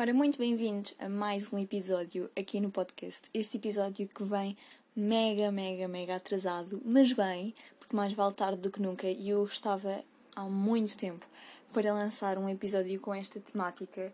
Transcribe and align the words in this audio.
Ora, 0.00 0.14
muito 0.14 0.38
bem-vindos 0.38 0.94
a 0.98 1.10
mais 1.10 1.52
um 1.52 1.58
episódio 1.58 2.30
aqui 2.34 2.58
no 2.58 2.70
podcast. 2.70 3.28
Este 3.34 3.58
episódio 3.58 4.08
que 4.08 4.24
vem 4.24 4.56
mega, 4.96 5.52
mega, 5.52 5.86
mega 5.86 6.16
atrasado, 6.16 6.80
mas 6.86 7.12
vem, 7.12 7.54
porque 7.78 7.94
mais 7.94 8.14
vale 8.14 8.32
tarde 8.32 8.62
do 8.62 8.70
que 8.70 8.80
nunca, 8.80 9.06
e 9.06 9.28
eu 9.28 9.44
estava 9.44 10.02
há 10.34 10.44
muito 10.44 10.96
tempo 10.96 11.26
para 11.74 11.92
lançar 11.92 12.38
um 12.38 12.48
episódio 12.48 12.98
com 12.98 13.12
esta 13.12 13.38
temática, 13.40 14.10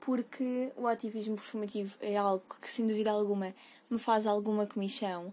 porque 0.00 0.72
o 0.76 0.88
ativismo 0.88 1.36
performativo 1.36 1.96
é 2.00 2.16
algo 2.16 2.42
que, 2.60 2.68
sem 2.68 2.84
dúvida 2.84 3.12
alguma, 3.12 3.54
me 3.88 4.00
faz 4.00 4.26
alguma 4.26 4.66
comissão 4.66 5.32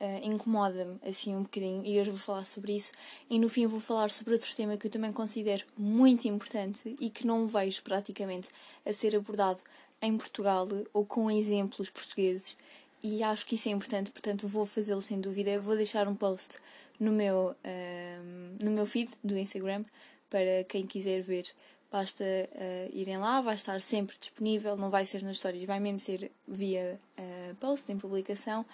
uh, 0.00 0.26
incomoda-me 0.26 0.98
assim 1.06 1.34
um 1.34 1.42
bocadinho 1.42 1.84
e 1.84 2.00
hoje 2.00 2.10
vou 2.10 2.18
falar 2.18 2.44
sobre 2.44 2.76
isso. 2.76 2.92
E 3.28 3.38
no 3.38 3.48
fim 3.48 3.66
vou 3.66 3.80
falar 3.80 4.10
sobre 4.10 4.34
outro 4.34 4.54
tema 4.54 4.76
que 4.76 4.86
eu 4.86 4.90
também 4.90 5.12
considero 5.12 5.64
muito 5.76 6.26
importante 6.26 6.96
e 7.00 7.10
que 7.10 7.26
não 7.26 7.46
vejo 7.46 7.82
praticamente 7.82 8.48
a 8.86 8.92
ser 8.92 9.16
abordado 9.16 9.60
em 10.00 10.16
Portugal 10.16 10.66
ou 10.92 11.04
com 11.04 11.30
exemplos 11.30 11.90
portugueses. 11.90 12.56
E 13.02 13.22
acho 13.22 13.46
que 13.46 13.54
isso 13.54 13.68
é 13.68 13.72
importante, 13.72 14.10
portanto 14.10 14.48
vou 14.48 14.66
fazê-lo 14.66 15.02
sem 15.02 15.20
dúvida. 15.20 15.60
Vou 15.60 15.76
deixar 15.76 16.08
um 16.08 16.14
post 16.14 16.56
no 16.98 17.12
meu, 17.12 17.54
uh, 17.64 18.64
no 18.64 18.70
meu 18.70 18.86
feed 18.86 19.10
do 19.22 19.36
Instagram 19.36 19.84
para 20.28 20.64
quem 20.68 20.86
quiser 20.86 21.22
ver. 21.22 21.46
Basta 21.90 22.22
uh, 22.24 22.90
irem 22.92 23.16
lá, 23.16 23.40
vai 23.40 23.54
estar 23.54 23.80
sempre 23.80 24.16
disponível, 24.18 24.76
não 24.76 24.90
vai 24.90 25.06
ser 25.06 25.22
nas 25.22 25.38
stories, 25.38 25.64
vai 25.64 25.80
mesmo 25.80 25.98
ser 25.98 26.30
via 26.46 27.00
uh, 27.18 27.54
post 27.56 27.90
em 27.90 27.98
publicação 27.98 28.64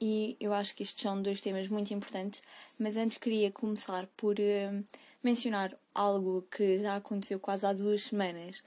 e 0.00 0.36
eu 0.40 0.52
acho 0.54 0.74
que 0.74 0.82
estes 0.82 1.02
são 1.02 1.20
dois 1.20 1.40
temas 1.40 1.68
muito 1.68 1.92
importantes, 1.92 2.42
mas 2.78 2.96
antes 2.96 3.18
queria 3.18 3.50
começar 3.50 4.06
por 4.16 4.36
uh, 4.38 4.84
mencionar 5.22 5.76
algo 5.94 6.46
que 6.50 6.78
já 6.78 6.96
aconteceu 6.96 7.38
quase 7.38 7.66
há 7.66 7.72
duas 7.72 8.04
semanas. 8.04 8.62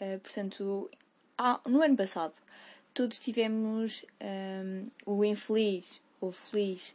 Uh, 0.00 0.18
portanto, 0.20 0.90
há, 1.36 1.60
no 1.66 1.82
ano 1.82 1.96
passado, 1.96 2.32
todos 2.94 3.18
tivemos 3.18 4.04
um, 4.04 4.06
eh, 4.20 4.84
o 5.06 5.24
infeliz 5.24 6.00
ou 6.20 6.32
feliz 6.32 6.94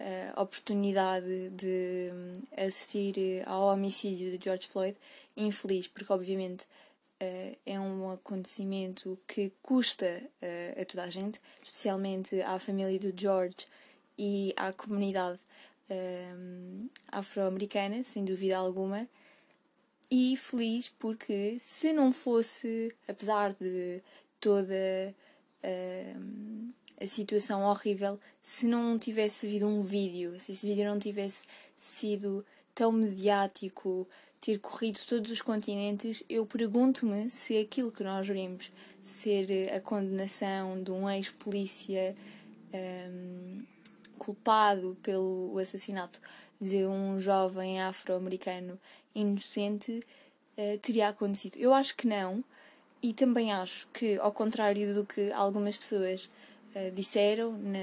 uh, 0.00 0.40
oportunidade 0.40 1.50
de 1.50 2.10
assistir 2.56 3.44
ao 3.46 3.68
homicídio 3.72 4.36
de 4.36 4.42
George 4.42 4.66
Floyd. 4.66 4.96
Infeliz, 5.36 5.86
porque 5.86 6.12
obviamente 6.12 6.66
uh, 7.22 7.58
é 7.66 7.78
um 7.78 8.10
acontecimento 8.10 9.18
que 9.26 9.52
custa 9.62 10.22
uh, 10.42 10.80
a 10.80 10.84
toda 10.84 11.04
a 11.04 11.10
gente, 11.10 11.40
especialmente 11.62 12.40
à 12.42 12.58
família 12.58 12.98
do 12.98 13.12
George 13.18 13.66
e 14.16 14.52
à 14.56 14.72
comunidade 14.72 15.38
uh, 15.90 16.90
afro-americana, 17.08 18.02
sem 18.04 18.24
dúvida 18.24 18.56
alguma. 18.56 19.08
E 20.10 20.36
feliz 20.36 20.88
porque, 20.88 21.58
se 21.60 21.92
não 21.92 22.12
fosse, 22.12 22.94
apesar 23.06 23.52
de 23.52 24.02
toda 24.40 25.14
a 26.98 27.06
situação 27.06 27.62
horrível, 27.62 28.18
se 28.40 28.66
não 28.66 28.98
tivesse 28.98 29.46
havido 29.46 29.66
um 29.66 29.82
vídeo, 29.82 30.40
se 30.40 30.52
esse 30.52 30.66
vídeo 30.66 30.88
não 30.88 30.98
tivesse 30.98 31.42
sido 31.76 32.42
tão 32.74 32.90
mediático, 32.90 34.08
ter 34.40 34.58
corrido 34.58 35.00
todos 35.06 35.30
os 35.30 35.42
continentes, 35.42 36.22
eu 36.28 36.46
pergunto-me 36.46 37.28
se 37.30 37.58
aquilo 37.58 37.90
que 37.90 38.04
nós 38.04 38.26
vimos 38.26 38.70
ser 39.02 39.72
a 39.72 39.80
condenação 39.80 40.82
de 40.82 40.90
um 40.90 41.08
ex-polícia 41.08 42.14
um, 42.72 43.62
culpado 44.18 44.96
pelo 45.02 45.58
assassinato 45.58 46.20
de 46.60 46.84
um 46.86 47.18
jovem 47.18 47.80
afro-americano 47.80 48.78
inocente 49.14 50.02
uh, 50.56 50.78
teria 50.78 51.08
acontecido. 51.08 51.56
Eu 51.56 51.72
acho 51.72 51.96
que 51.96 52.06
não, 52.06 52.44
e 53.02 53.12
também 53.12 53.52
acho 53.52 53.88
que, 53.88 54.18
ao 54.18 54.32
contrário 54.32 54.94
do 54.94 55.04
que 55.04 55.32
algumas 55.32 55.76
pessoas 55.76 56.30
uh, 56.74 56.90
disseram 56.94 57.52
na, 57.52 57.78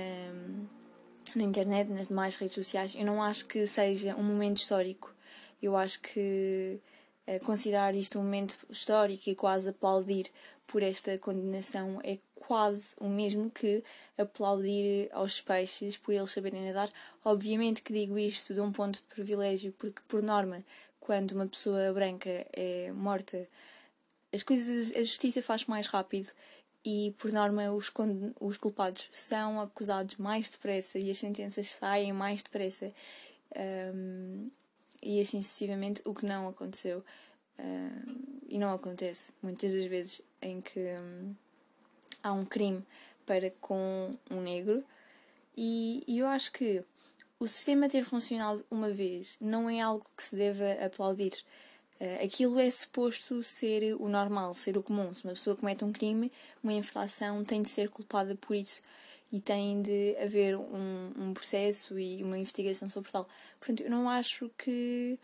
na 1.35 1.43
internet, 1.43 1.89
nas 1.89 2.07
demais 2.07 2.35
redes 2.35 2.55
sociais, 2.55 2.95
eu 2.95 3.05
não 3.05 3.23
acho 3.23 3.45
que 3.45 3.65
seja 3.65 4.15
um 4.15 4.23
momento 4.23 4.57
histórico 4.57 5.14
eu 5.65 5.75
acho 5.75 5.99
que 5.99 6.79
uh, 7.27 7.45
considerar 7.45 7.95
isto 7.95 8.19
um 8.19 8.23
momento 8.23 8.57
histórico 8.69 9.29
e 9.29 9.35
quase 9.35 9.69
aplaudir 9.69 10.29
por 10.67 10.81
esta 10.81 11.17
condenação 11.17 11.99
é 12.03 12.17
quase 12.35 12.95
o 12.99 13.07
mesmo 13.07 13.49
que 13.49 13.83
aplaudir 14.17 15.09
aos 15.11 15.41
peixes 15.41 15.97
por 15.97 16.13
eles 16.13 16.31
saberem 16.31 16.65
nadar. 16.65 16.89
Obviamente 17.23 17.81
que 17.81 17.93
digo 17.93 18.17
isto 18.17 18.53
de 18.53 18.61
um 18.61 18.71
ponto 18.71 18.97
de 18.97 19.03
privilégio, 19.03 19.73
porque, 19.77 20.01
por 20.07 20.21
norma, 20.21 20.63
quando 20.99 21.31
uma 21.31 21.47
pessoa 21.47 21.93
branca 21.93 22.29
é 22.53 22.91
morta, 22.91 23.47
as 24.33 24.43
coisas, 24.43 24.91
a 24.95 25.01
justiça 25.01 25.41
faz 25.41 25.65
mais 25.65 25.87
rápido 25.87 26.31
e, 26.83 27.15
por 27.17 27.31
norma, 27.31 27.71
os, 27.71 27.91
os 28.39 28.57
culpados 28.57 29.09
são 29.11 29.59
acusados 29.59 30.17
mais 30.17 30.49
depressa 30.49 30.99
e 30.99 31.09
as 31.09 31.17
sentenças 31.17 31.67
saem 31.67 32.13
mais 32.13 32.43
depressa. 32.43 32.93
Um, 33.55 34.49
e 35.05 35.21
assim 35.21 35.41
sucessivamente, 35.41 36.01
o 36.03 36.13
que 36.13 36.25
não 36.25 36.47
aconteceu. 36.47 37.03
Uh, 37.57 38.41
e 38.49 38.57
não 38.57 38.73
acontece 38.73 39.33
muitas 39.41 39.71
das 39.71 39.85
vezes 39.85 40.21
em 40.41 40.59
que 40.59 40.79
um, 40.79 41.35
há 42.21 42.33
um 42.33 42.43
crime 42.43 42.83
para 43.25 43.49
com 43.61 44.13
um 44.29 44.41
negro, 44.41 44.83
e, 45.55 46.03
e 46.05 46.19
eu 46.19 46.27
acho 46.27 46.51
que 46.51 46.83
o 47.39 47.47
sistema 47.47 47.87
ter 47.87 48.03
funcionado 48.03 48.65
uma 48.69 48.89
vez 48.89 49.37
não 49.39 49.69
é 49.69 49.79
algo 49.79 50.05
que 50.17 50.23
se 50.23 50.35
deva 50.35 50.83
aplaudir. 50.83 51.33
Uh, 52.01 52.25
aquilo 52.25 52.59
é 52.59 52.69
suposto 52.69 53.41
ser 53.43 53.95
o 53.95 54.09
normal, 54.09 54.53
ser 54.55 54.77
o 54.77 54.83
comum. 54.83 55.13
Se 55.13 55.23
uma 55.23 55.33
pessoa 55.33 55.55
comete 55.55 55.85
um 55.85 55.93
crime, 55.93 56.31
uma 56.61 56.73
infração 56.73 57.45
tem 57.45 57.61
de 57.61 57.69
ser 57.69 57.89
culpada 57.89 58.35
por 58.35 58.55
isso 58.55 58.81
e 59.35 59.41
tem 59.41 59.81
de 59.81 60.15
haver 60.23 60.55
um, 60.55 61.11
um 61.17 61.33
processo 61.33 61.99
e 61.99 62.23
uma 62.23 62.37
investigação 62.37 62.89
sobre 62.89 63.11
tal. 63.11 63.27
Portanto, 63.59 63.83
eu 63.83 63.89
não 63.89 64.09
acho 64.09 64.49
que 64.57 65.19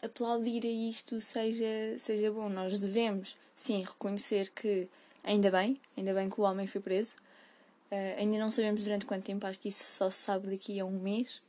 aplaudir 0.00 0.64
a 0.64 0.70
isto 0.70 1.20
seja, 1.20 1.98
seja 1.98 2.30
bom. 2.30 2.48
Nós 2.48 2.78
devemos, 2.78 3.36
sim, 3.56 3.82
reconhecer 3.82 4.52
que 4.54 4.88
ainda 5.24 5.50
bem, 5.50 5.80
ainda 5.96 6.14
bem 6.14 6.30
que 6.30 6.40
o 6.40 6.44
homem 6.44 6.68
foi 6.68 6.80
preso. 6.80 7.16
Uh, 7.90 8.20
ainda 8.20 8.38
não 8.38 8.52
sabemos 8.52 8.84
durante 8.84 9.04
quanto 9.04 9.24
tempo, 9.24 9.44
acho 9.48 9.58
que 9.58 9.68
isso 9.68 9.82
só 9.82 10.08
se 10.08 10.18
sabe 10.18 10.48
daqui 10.48 10.78
a 10.78 10.84
um 10.84 11.00
mês. 11.00 11.42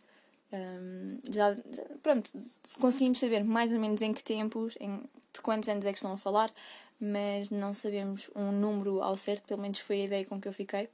Um, 0.52 1.20
já, 1.32 1.54
já, 1.54 1.84
pronto, 2.02 2.32
conseguimos 2.80 3.20
saber 3.20 3.44
mais 3.44 3.72
ou 3.72 3.80
menos 3.80 4.02
em 4.02 4.12
que 4.12 4.24
tempos, 4.24 4.76
em, 4.80 5.04
de 5.32 5.40
quantos 5.44 5.70
anos 5.70 5.86
é 5.86 5.92
que 5.92 6.00
estão 6.00 6.14
a 6.14 6.18
falar, 6.18 6.52
mas 7.00 7.52
não 7.52 7.76
sabemos 7.76 8.28
um 8.36 8.52
número 8.52 9.04
ao 9.04 9.16
certo, 9.18 9.44
pelo 9.44 9.62
menos 9.62 9.78
foi 9.78 10.02
a 10.02 10.06
ideia 10.06 10.26
com 10.26 10.42
que 10.42 10.48
eu 10.48 10.54
fiquei. 10.54 10.90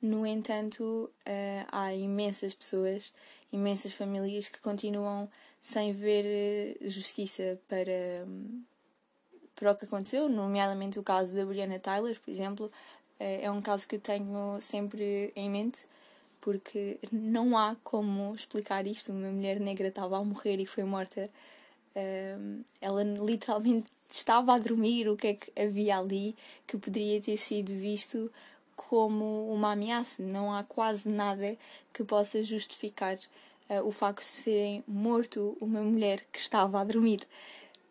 No 0.00 0.24
entanto, 0.24 1.10
uh, 1.26 1.66
há 1.72 1.92
imensas 1.92 2.54
pessoas, 2.54 3.12
imensas 3.52 3.92
famílias 3.92 4.46
que 4.46 4.60
continuam 4.60 5.28
sem 5.60 5.92
ver 5.92 6.24
eh, 6.24 6.76
justiça 6.88 7.60
para, 7.68 8.24
para 9.56 9.72
o 9.72 9.74
que 9.74 9.86
aconteceu, 9.86 10.28
nomeadamente 10.28 11.00
o 11.00 11.02
caso 11.02 11.34
da 11.34 11.44
Brianna 11.44 11.80
Tyler, 11.80 12.20
por 12.20 12.30
exemplo, 12.30 12.66
uh, 12.66 12.70
é 13.18 13.50
um 13.50 13.60
caso 13.60 13.88
que 13.88 13.96
eu 13.96 14.00
tenho 14.00 14.58
sempre 14.60 15.32
em 15.34 15.50
mente, 15.50 15.84
porque 16.40 17.00
não 17.10 17.58
há 17.58 17.76
como 17.82 18.32
explicar 18.36 18.86
isto. 18.86 19.10
Uma 19.12 19.30
mulher 19.30 19.58
negra 19.58 19.88
estava 19.88 20.16
a 20.16 20.24
morrer 20.24 20.60
e 20.60 20.66
foi 20.66 20.84
morta. 20.84 21.28
Uh, 21.96 22.64
ela 22.80 23.02
literalmente 23.02 23.90
estava 24.08 24.54
a 24.54 24.58
dormir. 24.58 25.08
O 25.08 25.16
que 25.16 25.26
é 25.26 25.34
que 25.34 25.60
havia 25.60 25.98
ali 25.98 26.36
que 26.66 26.78
poderia 26.78 27.20
ter 27.20 27.36
sido 27.36 27.72
visto 27.74 28.30
como 28.88 29.52
uma 29.52 29.72
ameaça. 29.72 30.22
Não 30.22 30.54
há 30.54 30.62
quase 30.62 31.10
nada 31.10 31.56
que 31.92 32.04
possa 32.04 32.42
justificar 32.44 33.16
uh, 33.68 33.84
o 33.84 33.90
facto 33.90 34.24
de 34.24 34.44
terem 34.44 34.84
morto 34.86 35.56
uma 35.60 35.82
mulher 35.82 36.24
que 36.32 36.38
estava 36.38 36.80
a 36.80 36.84
dormir. 36.84 37.26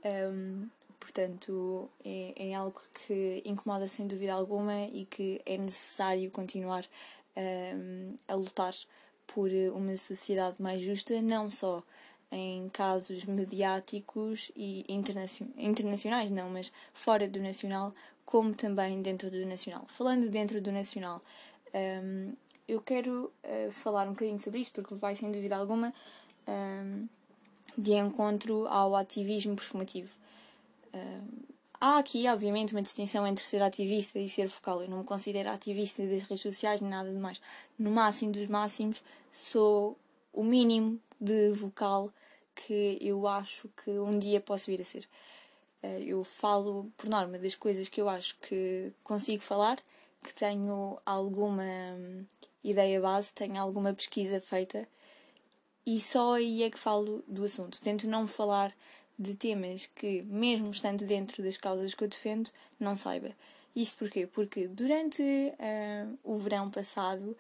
Um, 0.05 0.69
portanto, 0.99 1.89
é, 2.05 2.51
é, 2.51 2.53
algo 2.55 2.81
que 2.93 3.41
incomoda 3.45 3.87
sem 3.87 4.07
dúvida 4.07 4.33
alguma 4.33 4.85
e 4.85 5.05
que 5.05 5.41
é 5.45 5.57
necessário 5.57 6.31
continuar 6.31 6.85
um, 7.35 8.15
a 8.27 8.35
lutar 8.35 8.73
por 9.25 9.49
uma 9.73 9.97
sociedade 9.97 10.61
mais 10.61 10.81
justa, 10.81 11.21
não 11.21 11.49
só 11.49 11.83
em 12.31 12.69
casos 12.69 13.25
mediáticos 13.25 14.51
e 14.55 14.85
internacionais, 15.57 16.31
não, 16.31 16.49
mas 16.49 16.71
fora 16.93 17.27
do 17.27 17.41
nacional, 17.41 17.93
como 18.27 18.53
também 18.53 19.01
dentro 19.01 19.31
do 19.31 19.45
Nacional. 19.45 19.85
Falando 19.87 20.29
dentro 20.29 20.59
do 20.59 20.69
Nacional, 20.69 21.21
um, 22.03 22.33
eu 22.67 22.81
quero 22.81 23.31
uh, 23.41 23.71
falar 23.71 24.05
um 24.05 24.11
bocadinho 24.11 24.39
sobre 24.41 24.59
isto, 24.59 24.73
porque 24.73 24.93
vai 24.95 25.15
sem 25.15 25.31
dúvida 25.31 25.55
alguma 25.55 25.93
um, 26.45 27.07
de 27.77 27.93
encontro 27.93 28.67
ao 28.67 28.97
ativismo 28.97 29.55
performativo. 29.55 30.17
Um, 30.93 31.27
há 31.79 31.99
aqui, 31.99 32.27
obviamente, 32.27 32.73
uma 32.73 32.81
distinção 32.81 33.25
entre 33.25 33.41
ser 33.41 33.61
ativista 33.61 34.19
e 34.19 34.27
ser 34.27 34.49
focal. 34.49 34.81
Eu 34.81 34.89
não 34.89 34.97
me 34.97 35.03
considero 35.05 35.49
ativista 35.49 36.05
das 36.05 36.23
redes 36.23 36.41
sociais 36.41 36.81
nem 36.81 36.89
nada 36.89 37.09
de 37.09 37.17
mais. 37.17 37.39
No 37.79 37.91
máximo 37.91 38.33
dos 38.33 38.47
máximos, 38.47 39.01
sou 39.31 39.97
o 40.33 40.43
mínimo 40.43 40.99
de 41.17 41.51
vocal 41.51 42.11
que 42.53 42.97
eu 42.99 43.25
acho 43.25 43.69
que 43.81 43.91
um 43.91 44.19
dia 44.19 44.41
posso 44.41 44.65
vir 44.65 44.81
a 44.81 44.85
ser. 44.85 45.07
Uh, 45.83 46.03
eu 46.03 46.23
falo, 46.23 46.91
por 46.97 47.09
norma, 47.09 47.37
das 47.37 47.55
coisas 47.55 47.87
que 47.87 48.01
eu 48.01 48.09
acho 48.09 48.35
que 48.39 48.91
consigo 49.03 49.43
falar, 49.43 49.79
que 50.23 50.33
tenho 50.33 50.99
alguma 51.05 51.63
hum, 51.63 52.25
ideia 52.63 52.99
base, 52.99 53.33
tenho 53.33 53.61
alguma 53.61 53.93
pesquisa 53.93 54.41
feita 54.41 54.87
e 55.87 56.01
só 56.01 56.33
aí 56.33 56.63
é 56.63 56.69
que 56.69 56.77
falo 56.77 57.23
do 57.25 57.45
assunto. 57.45 57.79
Tento 57.81 58.07
não 58.07 58.27
falar 58.27 58.75
de 59.17 59.33
temas 59.35 59.85
que, 59.85 60.21
mesmo 60.23 60.69
estando 60.69 61.05
dentro 61.05 61.41
das 61.41 61.55
causas 61.55 61.93
que 61.93 62.03
eu 62.03 62.09
defendo, 62.09 62.49
não 62.77 62.97
saiba. 62.97 63.31
Isto 63.73 63.99
porquê? 63.99 64.27
Porque 64.27 64.67
durante 64.67 65.21
uh, 65.21 66.19
o 66.25 66.37
verão 66.37 66.69
passado 66.69 67.37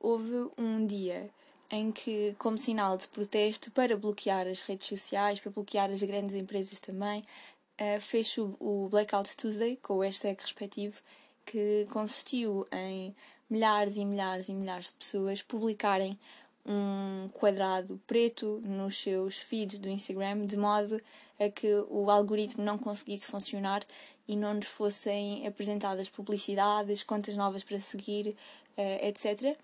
houve 0.00 0.50
um 0.58 0.84
dia 0.84 1.30
em 1.70 1.92
que, 1.92 2.34
como 2.36 2.58
sinal 2.58 2.96
de 2.96 3.06
protesto 3.06 3.70
para 3.70 3.96
bloquear 3.96 4.48
as 4.48 4.60
redes 4.62 4.88
sociais, 4.88 5.38
para 5.38 5.52
bloquear 5.52 5.88
as 5.88 6.02
grandes 6.02 6.34
empresas 6.34 6.80
também, 6.80 7.22
uh, 7.80 8.00
fez 8.00 8.36
o 8.38 8.88
Blackout 8.90 9.36
Tuesday, 9.36 9.76
com 9.76 9.94
o 9.94 10.00
hashtag 10.00 10.40
respectivo, 10.40 11.00
que 11.44 11.86
consistiu 11.90 12.66
em 12.72 13.14
milhares 13.48 13.96
e 13.96 14.04
milhares 14.04 14.48
e 14.48 14.52
milhares 14.52 14.88
de 14.88 14.94
pessoas 14.94 15.42
publicarem 15.42 16.18
um 16.66 17.28
quadrado 17.32 18.00
preto 18.06 18.60
nos 18.62 18.98
seus 18.98 19.38
feeds 19.38 19.78
do 19.78 19.88
Instagram, 19.88 20.44
de 20.44 20.56
modo 20.56 21.00
a 21.40 21.48
que 21.48 21.72
o 21.88 22.10
algoritmo 22.10 22.62
não 22.62 22.76
conseguisse 22.76 23.26
funcionar 23.26 23.82
e 24.26 24.36
não 24.36 24.54
nos 24.54 24.66
fossem 24.66 25.46
apresentadas 25.46 26.08
publicidades, 26.08 27.02
contas 27.02 27.34
novas 27.36 27.64
para 27.64 27.80
seguir, 27.80 28.36
eh, 28.76 29.08
etc. 29.08 29.56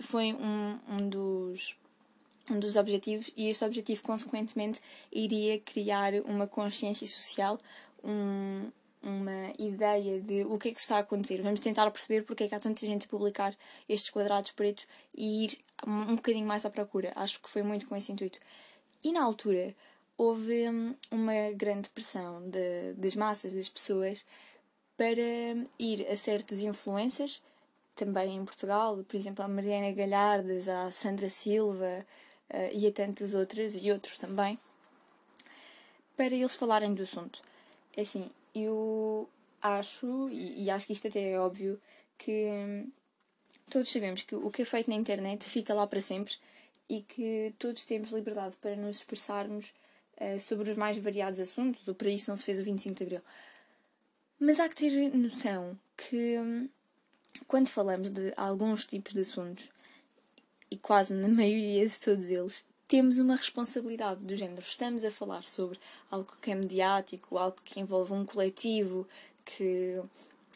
Foi 0.00 0.32
um, 0.32 0.78
um 0.88 1.08
dos 1.08 1.76
um 2.50 2.58
dos 2.58 2.76
objetivos 2.76 3.30
e 3.36 3.48
este 3.48 3.64
objetivo 3.64 4.02
consequentemente 4.02 4.80
iria 5.10 5.58
criar 5.58 6.14
uma 6.26 6.46
consciência 6.46 7.06
social, 7.06 7.58
um, 8.02 8.70
uma 9.02 9.52
ideia 9.58 10.20
de 10.20 10.44
o 10.44 10.58
que 10.58 10.68
é 10.68 10.72
que 10.72 10.80
está 10.80 10.96
a 10.96 11.00
acontecer. 11.00 11.40
Vamos 11.42 11.60
tentar 11.60 11.90
perceber 11.90 12.22
porque 12.22 12.44
é 12.44 12.48
que 12.48 12.54
há 12.54 12.60
tanta 12.60 12.84
gente 12.86 13.06
a 13.06 13.08
publicar 13.08 13.54
estes 13.88 14.10
quadrados 14.10 14.50
pretos 14.50 14.86
e 15.14 15.44
ir 15.44 15.58
um 15.86 16.16
bocadinho 16.16 16.46
mais 16.46 16.64
à 16.64 16.70
procura. 16.70 17.12
Acho 17.14 17.40
que 17.40 17.48
foi 17.48 17.62
muito 17.62 17.86
com 17.86 17.96
esse 17.96 18.12
intuito. 18.12 18.38
E 19.02 19.12
na 19.12 19.22
altura 19.22 19.74
houve 20.16 20.68
hum, 20.68 20.94
uma 21.10 21.52
grande 21.54 21.88
pressão 21.90 22.48
de, 22.48 22.94
das 22.94 23.14
massas, 23.14 23.52
das 23.52 23.68
pessoas, 23.68 24.24
para 24.96 25.20
ir 25.78 26.06
a 26.08 26.16
certos 26.16 26.60
influencers, 26.62 27.42
também 27.94 28.36
em 28.36 28.44
Portugal, 28.44 29.02
por 29.06 29.16
exemplo, 29.16 29.44
a 29.44 29.48
Mariana 29.48 29.92
Galhardes, 29.92 30.68
a 30.68 30.90
Sandra 30.90 31.28
Silva, 31.28 32.06
uh, 32.52 32.70
e 32.72 32.86
a 32.86 32.92
tantas 32.92 33.34
outras, 33.34 33.82
e 33.82 33.90
outros 33.90 34.18
também, 34.18 34.58
para 36.16 36.34
eles 36.34 36.54
falarem 36.54 36.94
do 36.94 37.02
assunto. 37.02 37.42
É 37.96 38.02
assim, 38.02 38.30
eu 38.54 39.28
acho, 39.60 40.28
e, 40.30 40.64
e 40.64 40.70
acho 40.70 40.86
que 40.86 40.92
isto 40.92 41.08
até 41.08 41.30
é 41.30 41.38
óbvio, 41.38 41.80
que 42.18 42.48
hum, 42.50 42.90
todos 43.70 43.90
sabemos 43.90 44.22
que 44.22 44.34
o 44.34 44.50
que 44.50 44.62
é 44.62 44.64
feito 44.64 44.90
na 44.90 44.96
internet 44.96 45.44
fica 45.44 45.74
lá 45.74 45.86
para 45.86 46.00
sempre 46.00 46.34
e 46.88 47.00
que 47.00 47.54
todos 47.58 47.84
temos 47.84 48.12
liberdade 48.12 48.56
para 48.58 48.76
nos 48.76 48.98
expressarmos 48.98 49.72
uh, 50.20 50.38
sobre 50.38 50.70
os 50.70 50.76
mais 50.76 50.96
variados 50.98 51.40
assuntos, 51.40 51.86
ou 51.88 51.94
para 51.94 52.10
isso 52.10 52.30
não 52.30 52.36
se 52.36 52.44
fez 52.44 52.58
o 52.58 52.64
25 52.64 52.96
de 52.96 53.02
Abril. 53.04 53.20
Mas 54.38 54.60
há 54.60 54.68
que 54.68 54.76
ter 54.76 55.08
noção 55.16 55.78
que 55.96 56.38
hum, 56.38 56.68
quando 57.46 57.68
falamos 57.68 58.10
de 58.10 58.32
alguns 58.36 58.86
tipos 58.86 59.12
de 59.12 59.20
assuntos, 59.20 59.70
e 60.74 60.76
quase 60.76 61.14
na 61.14 61.28
maioria 61.30 61.88
de 61.88 62.00
todos 62.00 62.28
eles, 62.30 62.64
temos 62.86 63.18
uma 63.18 63.36
responsabilidade 63.36 64.20
do 64.20 64.36
género. 64.36 64.60
Estamos 64.60 65.04
a 65.04 65.10
falar 65.10 65.44
sobre 65.44 65.78
algo 66.10 66.32
que 66.42 66.50
é 66.50 66.54
mediático, 66.54 67.38
algo 67.38 67.56
que 67.64 67.80
envolve 67.80 68.12
um 68.12 68.26
coletivo 68.26 69.06
que 69.44 70.02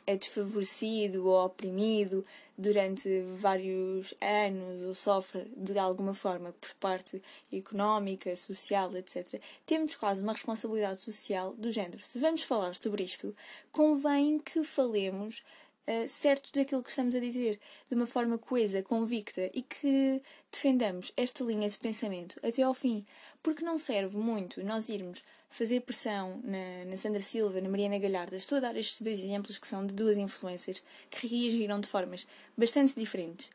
é 0.07 0.17
desfavorecido 0.17 1.27
ou 1.27 1.45
oprimido 1.45 2.25
durante 2.57 3.23
vários 3.37 4.15
anos 4.21 4.83
ou 4.83 4.95
sofre 4.95 5.45
de 5.57 5.79
alguma 5.79 6.15
forma 6.15 6.53
por 6.61 6.75
parte 6.75 7.23
económica, 7.53 8.35
social, 8.35 8.95
etc. 8.97 9.41
Temos 9.65 9.95
quase 9.95 10.21
uma 10.21 10.33
responsabilidade 10.33 11.01
social 11.01 11.55
do 11.55 11.71
género. 11.71 12.03
Se 12.03 12.19
vamos 12.19 12.43
falar 12.43 12.75
sobre 12.75 13.05
isto, 13.05 13.37
convém 13.71 14.39
que 14.39 14.65
falemos 14.65 15.43
uh, 15.89 16.09
certo 16.09 16.53
daquilo 16.53 16.83
que 16.83 16.91
estamos 16.91 17.15
a 17.15 17.21
dizer, 17.21 17.59
de 17.89 17.95
uma 17.95 18.07
forma 18.07 18.37
coesa, 18.37 18.83
convicta 18.83 19.51
e 19.55 19.63
que 19.63 20.23
defendamos 20.53 21.13
esta 21.17 21.43
linha 21.43 21.69
de 21.69 21.79
pensamento 21.79 22.39
até 22.47 22.63
ao 22.63 22.75
fim, 22.75 23.05
porque 23.43 23.65
não 23.65 23.79
serve 23.79 24.17
muito 24.19 24.63
nós 24.63 24.89
irmos 24.89 25.25
fazer 25.51 25.81
pressão 25.81 26.41
na, 26.45 26.85
na 26.91 26.97
Sandra 26.97 27.23
Silva, 27.23 27.61
na 27.61 27.69
Mariana 27.71 27.99
Galhardas. 27.99 28.43
Estou 28.43 28.59
a 28.59 28.61
dar 28.61 28.77
estes 28.77 29.01
dois 29.01 29.19
exemplos 29.19 29.57
que 29.57 29.67
são 29.67 29.87
de 29.87 29.95
duas 29.95 30.19
influências 30.19 30.83
que 31.11 31.27
reagiram 31.27 31.81
de 31.81 31.89
formas 31.89 32.27
bastante 32.57 32.95
diferentes, 32.95 33.51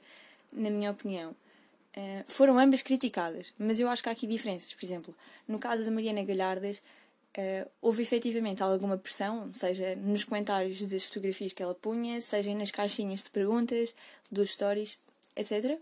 na 0.52 0.72
minha 0.72 0.92
opinião. 0.92 1.36
Uh, 1.96 2.24
foram 2.28 2.58
ambas 2.58 2.82
criticadas, 2.82 3.54
mas 3.60 3.80
eu 3.80 3.88
acho 3.88 4.02
que 4.02 4.10
há 4.10 4.12
aqui 4.12 4.26
diferenças. 4.26 4.74
Por 4.74 4.84
exemplo, 4.84 5.16
no 5.48 5.60
caso 5.60 5.86
da 5.86 5.92
Mariana 5.92 6.24
Galhardas, 6.24 6.82
Uh, 7.36 7.68
houve 7.82 8.04
efetivamente 8.04 8.62
alguma 8.62 8.96
pressão, 8.96 9.52
seja 9.56 9.96
nos 9.96 10.24
comentários 10.24 10.80
das 10.88 11.06
fotografias 11.06 11.52
que 11.52 11.64
ela 11.64 11.74
punha, 11.74 12.22
seja 12.22 12.54
nas 12.54 12.70
caixinhas 12.70 13.24
de 13.24 13.32
perguntas, 13.32 13.96
dos 14.32 14.52
stories, 14.52 15.00
etc. 15.36 15.80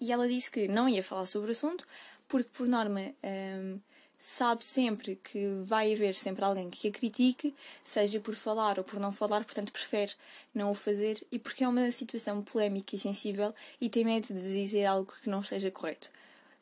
E 0.00 0.12
ela 0.12 0.28
disse 0.28 0.48
que 0.48 0.68
não 0.68 0.88
ia 0.88 1.02
falar 1.02 1.26
sobre 1.26 1.48
o 1.48 1.52
assunto, 1.52 1.84
porque 2.28 2.48
por 2.52 2.68
norma 2.68 3.00
um, 3.00 3.12
ehm, 3.22 3.80
sabe 4.16 4.64
sempre 4.64 5.16
que 5.16 5.62
vai 5.64 5.92
haver 5.92 6.14
sempre 6.14 6.44
alguém 6.44 6.68
que 6.70 6.86
a 6.86 6.92
critique, 6.92 7.54
seja 7.82 8.20
por 8.20 8.34
falar 8.34 8.78
ou 8.78 8.84
por 8.84 9.00
não 9.00 9.10
falar, 9.10 9.44
portanto 9.44 9.72
prefere 9.72 10.12
não 10.54 10.70
o 10.70 10.74
fazer, 10.74 11.20
e 11.32 11.38
porque 11.38 11.64
é 11.64 11.68
uma 11.68 11.90
situação 11.90 12.42
polémica 12.42 12.94
e 12.94 12.98
sensível 12.98 13.52
e 13.80 13.88
tem 13.88 14.04
medo 14.04 14.28
de 14.28 14.52
dizer 14.52 14.84
algo 14.84 15.12
que 15.20 15.28
não 15.28 15.40
esteja 15.40 15.70
correto. 15.70 16.10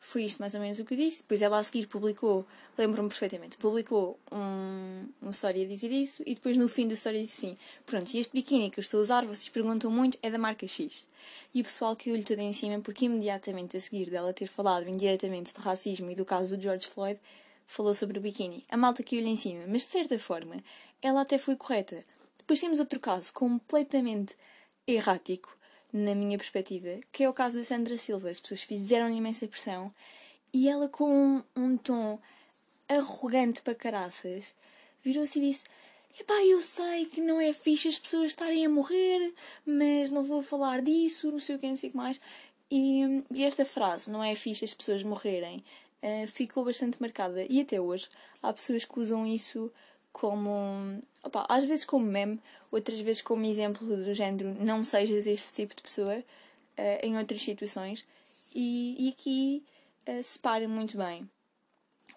Foi 0.01 0.25
isto 0.25 0.39
mais 0.39 0.55
ou 0.55 0.61
menos 0.61 0.79
o 0.79 0.85
que 0.85 0.95
eu 0.95 0.99
disse. 0.99 1.23
Depois 1.23 1.43
ela 1.43 1.59
a 1.59 1.65
seguir 1.65 1.87
publicou, 1.87 2.47
lembro-me 2.77 3.09
perfeitamente, 3.09 3.57
publicou 3.57 4.19
um, 4.33 5.07
um 5.23 5.31
story 5.31 5.65
a 5.65 5.69
dizer 5.69 5.91
isso 5.91 6.23
e 6.25 6.35
depois 6.35 6.57
no 6.57 6.69
fim 6.69 6.87
do 6.87 6.95
story 6.95 7.23
disse 7.23 7.47
assim: 7.47 7.59
Pronto, 7.85 8.17
este 8.17 8.33
biquíni 8.33 8.71
que 8.71 8.79
eu 8.79 8.83
estou 8.83 9.01
a 9.01 9.03
usar, 9.03 9.27
vocês 9.27 9.49
perguntam 9.49 9.91
muito, 9.91 10.19
é 10.23 10.31
da 10.31 10.39
marca 10.39 10.67
X. 10.67 11.07
E 11.55 11.61
o 11.61 11.65
pessoal 11.65 11.97
caiu-lhe 11.97 12.23
tudo 12.23 12.41
em 12.41 12.53
cima 12.53 12.81
porque 12.81 13.07
imediatamente 13.07 13.77
a 13.77 13.81
seguir 13.81 14.09
dela 14.09 14.33
ter 14.33 14.47
falado 14.47 14.89
indiretamente 14.89 15.53
de 15.53 15.61
racismo 15.61 16.11
e 16.11 16.15
do 16.15 16.25
caso 16.25 16.57
do 16.57 16.63
George 16.63 16.87
Floyd, 16.87 17.21
falou 17.67 17.95
sobre 17.95 18.19
o 18.19 18.23
biquíni. 18.23 18.65
A 18.71 18.77
malta 18.77 19.03
caiu-lhe 19.03 19.29
em 19.29 19.37
cima, 19.37 19.65
mas 19.67 19.83
de 19.83 19.89
certa 19.89 20.19
forma 20.19 20.63
ela 21.03 21.21
até 21.21 21.39
foi 21.39 21.57
correta. 21.57 22.03
Depois 22.37 22.61
temos 22.61 22.79
outro 22.79 22.99
caso 22.99 23.33
completamente 23.33 24.35
errático 24.87 25.58
na 25.93 26.15
minha 26.15 26.39
perspectiva, 26.39 27.01
que 27.13 27.25
é 27.25 27.29
o 27.29 27.35
caso 27.35 27.59
da 27.59 27.65
Sandra 27.65 27.97
Silva. 27.97 28.31
As 28.31 28.41
pessoas 28.41 28.63
fizeram-lhe 28.63 29.17
imensa 29.17 29.47
pressão 29.49 29.93
e 30.53 30.69
ela, 30.69 30.89
com 30.89 31.11
um, 31.11 31.43
um 31.57 31.77
tom 31.77 32.19
arrogante 32.89 33.63
para 33.63 33.75
caraças, 33.75 34.55
virou-se 35.03 35.39
e 35.39 35.43
disse: 35.43 35.65
Epá, 36.19 36.35
eu 36.45 36.61
sei 36.61 37.07
que 37.07 37.21
não 37.21 37.41
é 37.41 37.53
fixe 37.53 37.89
as 37.89 37.99
pessoas 37.99 38.29
estarem 38.29 38.67
a 38.67 38.69
morrer, 38.69 39.33
mas 39.65 40.11
não 40.11 40.23
vou 40.23 40.43
falar 40.43 40.83
disso, 40.83 41.31
não 41.31 41.39
sei 41.39 41.57
o 41.57 41.59
que, 41.59 41.69
não 41.69 41.77
sei 41.77 41.91
o 41.91 41.93
que 41.93 41.99
mais. 41.99 42.21
E, 42.71 43.25
e 43.31 43.45
esta 43.45 43.65
frase, 43.65 44.11
não 44.11 44.23
é 44.23 44.35
fixe 44.35 44.65
as 44.65 44.75
pessoas 44.75 45.03
morrerem, 45.03 45.65
uh, 46.03 46.27
ficou 46.29 46.65
bastante 46.65 47.01
marcada. 47.01 47.47
E 47.49 47.61
até 47.61 47.81
hoje 47.81 48.09
há 48.43 48.53
pessoas 48.53 48.85
que 48.85 48.99
usam 48.99 49.27
isso 49.27 49.71
como. 50.13 51.01
Opa, 51.23 51.47
às 51.49 51.65
vezes 51.65 51.85
como 51.85 52.07
meme, 52.07 52.41
outras 52.71 53.01
vezes 53.01 53.23
como 53.23 53.45
exemplo 53.45 53.87
do 53.87 54.15
género 54.15 54.55
não 54.63 54.83
sejas 54.85 55.27
esse 55.27 55.53
tipo 55.53 55.75
de 55.75 55.83
pessoa 55.83 56.17
uh, 56.17 57.07
em 57.07 57.17
outras 57.17 57.43
situações. 57.43 58.05
E, 58.55 58.97
e 58.99 59.09
aqui 59.11 59.65
uh, 60.09 60.23
separa 60.23 60.67
muito 60.69 60.97
bem 60.97 61.29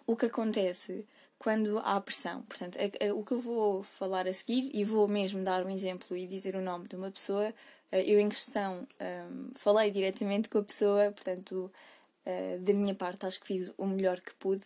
o 0.07 0.15
que 0.15 0.25
acontece 0.25 1.05
quando 1.38 1.79
há 1.79 2.00
pressão. 2.00 2.43
Portanto, 2.43 2.77
a, 2.77 3.07
a, 3.07 3.13
o 3.13 3.24
que 3.24 3.33
eu 3.33 3.39
vou 3.39 3.83
falar 3.83 4.27
a 4.27 4.33
seguir, 4.33 4.69
e 4.74 4.83
vou 4.83 5.07
mesmo 5.07 5.43
dar 5.43 5.65
um 5.65 5.69
exemplo 5.69 6.15
e 6.15 6.27
dizer 6.27 6.55
o 6.55 6.62
nome 6.62 6.88
de 6.88 6.95
uma 6.95 7.12
pessoa, 7.12 7.50
uh, 7.91 7.95
eu 7.95 8.19
em 8.19 8.29
questão 8.29 8.88
um, 9.01 9.51
falei 9.53 9.91
diretamente 9.91 10.50
com 10.50 10.60
a 10.60 10.63
pessoa, 10.63 11.12
portanto, 11.12 11.71
uh, 12.25 12.60
da 12.60 12.74
minha 12.74 12.95
parte 12.95 13.25
acho 13.25 13.39
que 13.41 13.48
fiz 13.48 13.74
o 13.77 13.86
melhor 13.86 14.21
que 14.21 14.33
pude 14.36 14.63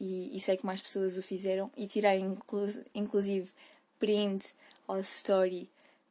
e, 0.00 0.36
e 0.36 0.40
sei 0.40 0.56
que 0.56 0.66
mais 0.66 0.80
pessoas 0.80 1.16
o 1.18 1.22
fizeram 1.22 1.70
e 1.76 1.86
tirei 1.86 2.18
inclu 2.18 2.66
inclusive 2.94 3.50
print 3.98 4.54
ao 4.88 4.98
story 5.00 5.68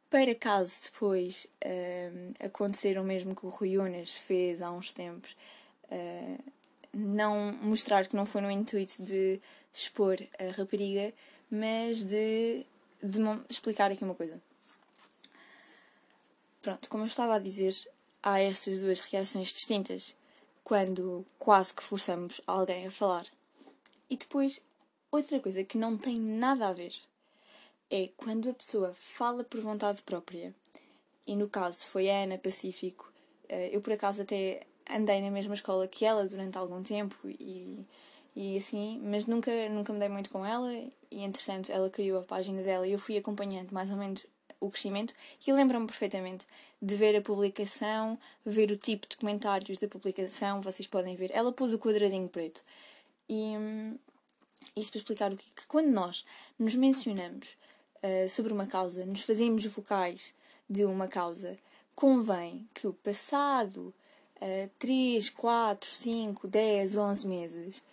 para 0.09 0.33
caso 0.33 0.83
depois 0.83 1.47
uh, 1.63 2.45
acontecer 2.45 2.97
o 2.97 3.03
mesmo 3.03 3.35
que 3.35 3.45
o 3.45 3.49
Rui 3.49 3.77
Unas 3.77 4.15
fez 4.15 4.61
há 4.61 4.71
uns 4.71 4.91
tempos, 4.91 5.35
uh, 5.83 6.43
não 6.91 7.53
mostrar 7.61 8.07
que 8.07 8.15
não 8.15 8.25
foi 8.25 8.41
no 8.41 8.49
intuito 8.49 9.03
de 9.03 9.39
expor 9.71 10.17
a 10.39 10.51
rapariga, 10.57 11.13
mas 11.49 12.01
de, 12.03 12.65
de 13.03 13.21
explicar 13.49 13.91
aqui 13.91 14.03
uma 14.03 14.15
coisa. 14.15 14.41
Pronto, 16.61 16.89
como 16.89 17.03
eu 17.03 17.07
estava 17.07 17.35
a 17.35 17.39
dizer, 17.39 17.75
há 18.23 18.39
estas 18.39 18.79
duas 18.79 18.99
reações 18.99 19.49
distintas 19.49 20.15
quando 20.63 21.23
quase 21.37 21.73
que 21.73 21.83
forçamos 21.83 22.41
alguém 22.47 22.87
a 22.87 22.91
falar. 22.91 23.25
E 24.09 24.17
depois 24.17 24.63
Outra 25.11 25.39
coisa 25.39 25.63
que 25.63 25.75
não 25.75 25.97
tem 25.97 26.19
nada 26.19 26.67
a 26.67 26.73
ver 26.73 26.93
é 27.89 28.09
quando 28.15 28.47
a 28.47 28.53
pessoa 28.53 28.93
fala 28.93 29.43
por 29.43 29.59
vontade 29.59 30.03
própria. 30.03 30.53
E 31.25 31.35
no 31.35 31.49
caso 31.49 31.87
foi 31.87 32.11
a 32.11 32.23
Ana 32.23 32.37
Pacífico. 32.37 33.11
Eh, 33.47 33.75
eu 33.75 33.81
por 33.81 33.93
acaso 33.93 34.21
até 34.21 34.61
andei 34.87 35.19
na 35.19 35.31
mesma 35.31 35.55
escola 35.55 35.87
que 35.87 36.05
ela 36.05 36.27
durante 36.27 36.59
algum 36.59 36.83
tempo 36.83 37.15
e, 37.25 37.87
e 38.35 38.55
assim, 38.55 39.01
mas 39.03 39.25
nunca, 39.25 39.51
nunca 39.69 39.91
me 39.91 39.97
dei 39.97 40.09
muito 40.09 40.29
com 40.29 40.45
ela 40.45 40.71
e 41.09 41.23
entretanto 41.23 41.71
ela 41.71 41.89
criou 41.89 42.19
a 42.19 42.23
página 42.23 42.61
dela 42.61 42.87
e 42.87 42.91
eu 42.91 42.99
fui 42.99 43.17
acompanhando 43.17 43.71
mais 43.71 43.89
ou 43.89 43.97
menos 43.97 44.27
o 44.59 44.69
crescimento 44.69 45.15
e 45.45 45.51
lembro-me 45.51 45.87
perfeitamente 45.87 46.45
de 46.79 46.95
ver 46.95 47.15
a 47.15 47.21
publicação, 47.21 48.17
ver 48.45 48.71
o 48.71 48.77
tipo 48.77 49.07
de 49.07 49.17
comentários 49.17 49.79
da 49.79 49.87
publicação, 49.87 50.61
vocês 50.61 50.87
podem 50.87 51.15
ver. 51.15 51.31
Ela 51.33 51.51
pôs 51.51 51.73
o 51.73 51.79
quadradinho 51.79 52.29
preto. 52.29 52.61
E 53.29 53.55
hum, 53.55 53.97
isto 54.75 54.91
para 54.93 54.99
explicar 54.99 55.31
o 55.31 55.37
que, 55.37 55.45
que 55.55 55.67
quando 55.67 55.89
nós 55.89 56.25
nos 56.57 56.75
mencionamos 56.75 57.55
uh, 58.03 58.27
sobre 58.27 58.51
uma 58.51 58.65
causa, 58.65 59.05
nos 59.05 59.21
fazemos 59.21 59.65
vocais 59.65 60.33
de 60.69 60.83
uma 60.85 61.07
causa, 61.07 61.57
convém 61.95 62.67
que 62.73 62.87
o 62.87 62.93
passado 62.93 63.93
uh, 64.37 64.69
3, 64.79 65.29
4, 65.29 65.89
5, 65.89 66.47
10, 66.47 66.97
11 66.97 67.27
meses 67.27 67.83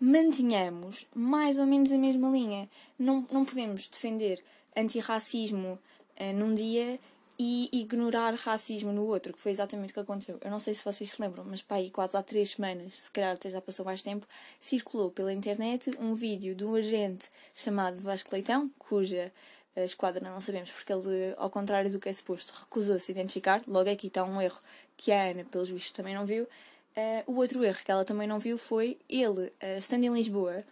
mantenhamos 0.00 1.06
mais 1.14 1.58
ou 1.58 1.66
menos 1.66 1.92
a 1.92 1.98
mesma 1.98 2.30
linha. 2.30 2.68
Não, 2.98 3.26
não 3.30 3.44
podemos 3.44 3.88
defender 3.88 4.42
antirracismo 4.76 5.78
uh, 6.18 6.32
num 6.34 6.54
dia 6.54 6.98
e 7.38 7.68
ignorar 7.72 8.34
racismo 8.34 8.92
no 8.92 9.04
outro, 9.04 9.32
que 9.32 9.40
foi 9.40 9.52
exatamente 9.52 9.90
o 9.90 9.94
que 9.94 10.00
aconteceu. 10.00 10.38
Eu 10.42 10.50
não 10.50 10.58
sei 10.58 10.74
se 10.74 10.84
vocês 10.84 11.10
se 11.10 11.22
lembram, 11.22 11.44
mas 11.44 11.62
pá, 11.62 11.76
aí 11.76 11.88
quase 11.88 12.16
há 12.16 12.22
três 12.22 12.50
semanas, 12.50 12.94
se 12.94 13.10
calhar 13.10 13.34
até 13.34 13.48
já 13.48 13.60
passou 13.60 13.84
mais 13.84 14.02
tempo, 14.02 14.26
circulou 14.58 15.10
pela 15.10 15.32
internet 15.32 15.96
um 16.00 16.14
vídeo 16.14 16.54
de 16.54 16.64
um 16.64 16.74
agente 16.74 17.28
chamado 17.54 18.00
Vasco 18.00 18.30
Leitão, 18.32 18.68
cuja 18.78 19.32
a 19.76 19.84
esquadra 19.84 20.28
não 20.28 20.40
sabemos, 20.40 20.72
porque 20.72 20.92
ele, 20.92 21.34
ao 21.36 21.48
contrário 21.48 21.90
do 21.90 22.00
que 22.00 22.08
é 22.08 22.12
suposto, 22.12 22.52
recusou-se 22.58 23.12
identificar. 23.12 23.62
Logo 23.68 23.88
aqui 23.88 24.08
está 24.08 24.24
um 24.24 24.40
erro 24.42 24.58
que 24.96 25.12
a 25.12 25.30
Ana, 25.30 25.44
pelos 25.44 25.68
vistos, 25.68 25.92
também 25.92 26.14
não 26.14 26.26
viu. 26.26 26.42
Uh, 26.44 27.32
o 27.32 27.36
outro 27.36 27.62
erro 27.62 27.78
que 27.84 27.90
ela 27.92 28.04
também 28.04 28.26
não 28.26 28.40
viu 28.40 28.58
foi 28.58 28.98
ele, 29.08 29.46
uh, 29.46 29.78
estando 29.78 30.02
em 30.02 30.12
Lisboa, 30.12 30.64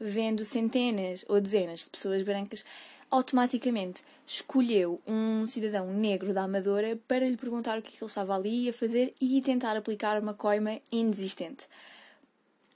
vendo 0.00 0.44
centenas 0.44 1.24
ou 1.28 1.40
dezenas 1.40 1.84
de 1.84 1.90
pessoas 1.90 2.24
brancas, 2.24 2.64
automaticamente 3.08 4.02
escolheu 4.32 5.02
um 5.08 5.44
cidadão 5.48 5.92
negro 5.92 6.32
da 6.32 6.44
Amadora 6.44 6.96
para 7.08 7.28
lhe 7.28 7.36
perguntar 7.36 7.76
o 7.76 7.82
que, 7.82 7.88
é 7.88 7.90
que 7.90 8.04
ele 8.04 8.08
estava 8.08 8.36
ali 8.36 8.68
a 8.68 8.72
fazer 8.72 9.12
e 9.20 9.42
tentar 9.42 9.76
aplicar 9.76 10.22
uma 10.22 10.32
coima 10.32 10.80
inexistente. 10.92 11.66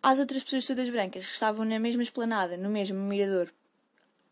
Às 0.02 0.18
outras 0.18 0.42
pessoas 0.42 0.66
todas 0.66 0.90
brancas 0.90 1.24
que 1.24 1.32
estavam 1.32 1.64
na 1.64 1.78
mesma 1.78 2.02
esplanada, 2.02 2.56
no 2.56 2.68
mesmo 2.68 2.98
mirador, 2.98 3.52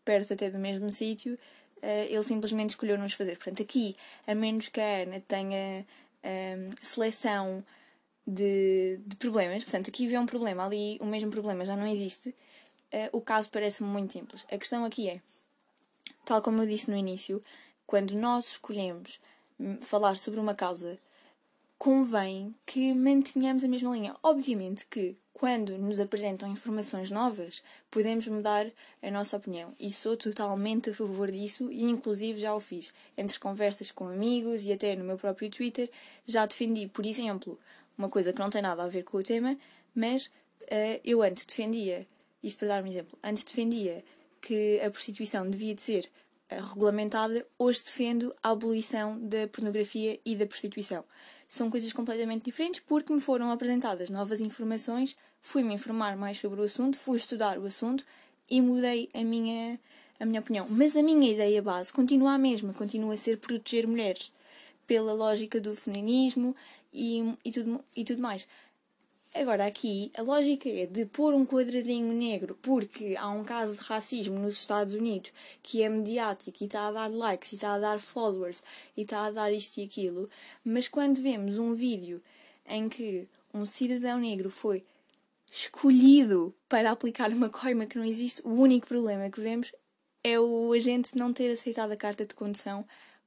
perto 0.03 0.33
até 0.33 0.49
do 0.49 0.59
mesmo 0.59 0.91
sítio, 0.91 1.35
uh, 1.35 2.07
ele 2.09 2.23
simplesmente 2.23 2.71
escolheu 2.71 2.97
nos 2.97 3.13
fazer. 3.13 3.37
Portanto, 3.37 3.61
aqui, 3.63 3.95
a 4.27 4.35
menos 4.35 4.67
que 4.67 4.81
a 4.81 5.03
Ana 5.03 5.21
tenha 5.21 5.85
um, 6.25 6.69
seleção 6.81 7.63
de, 8.27 8.99
de, 9.07 9.15
problemas, 9.15 9.63
portanto, 9.63 9.87
aqui 9.87 10.07
vê 10.07 10.17
um 10.17 10.25
problema, 10.25 10.65
ali 10.65 10.97
o 10.99 11.05
mesmo 11.05 11.31
problema 11.31 11.63
já 11.63 11.77
não 11.77 11.87
existe, 11.87 12.29
uh, 12.29 13.09
o 13.13 13.21
caso 13.21 13.49
parece-me 13.49 13.87
muito 13.87 14.11
simples. 14.11 14.45
A 14.51 14.57
questão 14.57 14.83
aqui 14.83 15.07
é, 15.07 15.21
tal 16.25 16.41
como 16.41 16.61
eu 16.61 16.67
disse 16.67 16.89
no 16.89 16.97
início, 16.97 17.43
quando 17.85 18.15
nós 18.15 18.49
escolhemos 18.49 19.19
hum, 19.59 19.79
falar 19.81 20.17
sobre 20.17 20.39
uma 20.39 20.53
causa, 20.53 20.97
convém 21.77 22.55
que 22.65 22.93
mantenhamos 22.93 23.63
a 23.63 23.67
mesma 23.67 23.91
linha. 23.91 24.15
Obviamente 24.23 24.85
que 24.85 25.17
quando 25.33 25.77
nos 25.77 25.99
apresentam 25.99 26.49
informações 26.49 27.11
novas, 27.11 27.61
podemos 27.91 28.25
mudar 28.29 28.65
a 29.01 29.11
nossa 29.11 29.35
opinião. 29.35 29.73
E 29.77 29.91
sou 29.91 30.15
totalmente 30.15 30.91
a 30.91 30.93
favor 30.93 31.29
disso 31.29 31.69
e, 31.69 31.83
inclusive, 31.83 32.39
já 32.39 32.55
o 32.55 32.61
fiz. 32.61 32.93
Entre 33.17 33.37
conversas 33.37 33.91
com 33.91 34.07
amigos 34.07 34.65
e 34.65 34.71
até 34.71 34.95
no 34.95 35.03
meu 35.03 35.17
próprio 35.17 35.49
Twitter, 35.49 35.91
já 36.25 36.45
defendi, 36.45 36.87
por 36.87 37.05
exemplo, 37.05 37.59
uma 37.97 38.07
coisa 38.07 38.31
que 38.31 38.39
não 38.39 38.49
tem 38.49 38.61
nada 38.61 38.83
a 38.83 38.87
ver 38.87 39.03
com 39.03 39.17
o 39.17 39.23
tema, 39.23 39.57
mas 39.93 40.27
uh, 40.27 41.01
eu 41.03 41.21
antes 41.21 41.43
defendia, 41.43 42.07
isto 42.41 42.59
para 42.59 42.69
dar 42.69 42.83
um 42.83 42.87
exemplo, 42.87 43.19
antes 43.21 43.43
defendia 43.43 44.01
que 44.43 44.79
a 44.81 44.91
prostituição 44.91 45.49
devia 45.49 45.73
de 45.73 45.81
ser 45.81 46.09
uh, 46.51 46.61
regulamentada, 46.69 47.47
hoje 47.57 47.81
defendo 47.83 48.35
a 48.43 48.51
abolição 48.51 49.17
da 49.19 49.47
pornografia 49.47 50.19
e 50.25 50.35
da 50.35 50.45
prostituição. 50.45 51.03
São 51.47 51.71
coisas 51.71 51.93
completamente 51.93 52.45
diferentes 52.45 52.81
porque 52.85 53.13
me 53.13 53.21
foram 53.21 53.51
apresentadas 53.51 54.09
novas 54.09 54.41
informações 54.41 55.15
fui-me 55.43 55.73
informar 55.73 56.15
mais 56.15 56.39
sobre 56.39 56.61
o 56.61 56.63
assunto, 56.63 56.97
fui 56.97 57.17
estudar 57.17 57.59
o 57.59 57.65
assunto 57.65 58.03
e 58.49 58.61
mudei 58.61 59.09
a 59.13 59.23
minha, 59.23 59.79
a 60.19 60.25
minha 60.25 60.39
opinião. 60.39 60.65
Mas 60.69 60.95
a 60.95 61.03
minha 61.03 61.29
ideia 61.29 61.61
base 61.61 61.93
continua 61.93 62.33
a 62.33 62.37
mesma, 62.37 62.73
continua 62.73 63.13
a 63.13 63.17
ser 63.17 63.37
proteger 63.37 63.85
mulheres 63.85 64.31
pela 64.87 65.13
lógica 65.13 65.59
do 65.59 65.75
feminismo 65.75 66.55
e, 66.91 67.35
e, 67.43 67.51
tudo, 67.51 67.83
e 67.95 68.03
tudo 68.03 68.21
mais. 68.21 68.47
Agora, 69.35 69.65
aqui, 69.65 70.11
a 70.15 70.21
lógica 70.21 70.69
é 70.69 70.85
de 70.85 71.07
pôr 71.07 71.33
um 71.33 71.43
quadradinho 71.43 72.13
negro 72.13 72.55
porque 72.61 73.15
há 73.17 73.29
um 73.29 73.43
caso 73.43 73.81
de 73.81 73.87
racismo 73.87 74.37
nos 74.37 74.59
Estados 74.59 74.93
Unidos 74.93 75.33
que 75.63 75.81
é 75.81 75.89
mediático 75.89 76.55
e 76.61 76.65
está 76.65 76.87
a 76.87 76.91
dar 76.91 77.11
likes 77.11 77.51
e 77.51 77.55
está 77.55 77.73
a 77.73 77.79
dar 77.79 77.99
followers 77.99 78.63
e 78.95 79.01
está 79.01 79.25
a 79.25 79.31
dar 79.31 79.51
isto 79.51 79.79
e 79.79 79.85
aquilo, 79.85 80.29
mas 80.63 80.87
quando 80.87 81.19
vemos 81.19 81.57
um 81.57 81.73
vídeo 81.73 82.21
em 82.67 82.87
que 82.87 83.27
um 83.51 83.65
cidadão 83.65 84.19
negro 84.19 84.51
foi 84.51 84.85
escolhido 85.51 86.53
para 86.69 86.91
aplicar 86.91 87.31
uma 87.31 87.49
coima 87.49 87.87
que 87.87 87.97
não 87.97 88.05
existe, 88.05 88.39
o 88.45 88.51
único 88.51 88.87
problema 88.87 89.31
que 89.31 89.41
vemos 89.41 89.73
é 90.23 90.39
o 90.39 90.71
agente 90.73 91.17
não 91.17 91.33
ter 91.33 91.51
aceitado 91.51 91.91
a 91.91 91.97
carta 91.97 92.23
de 92.23 92.35
condução 92.35 92.85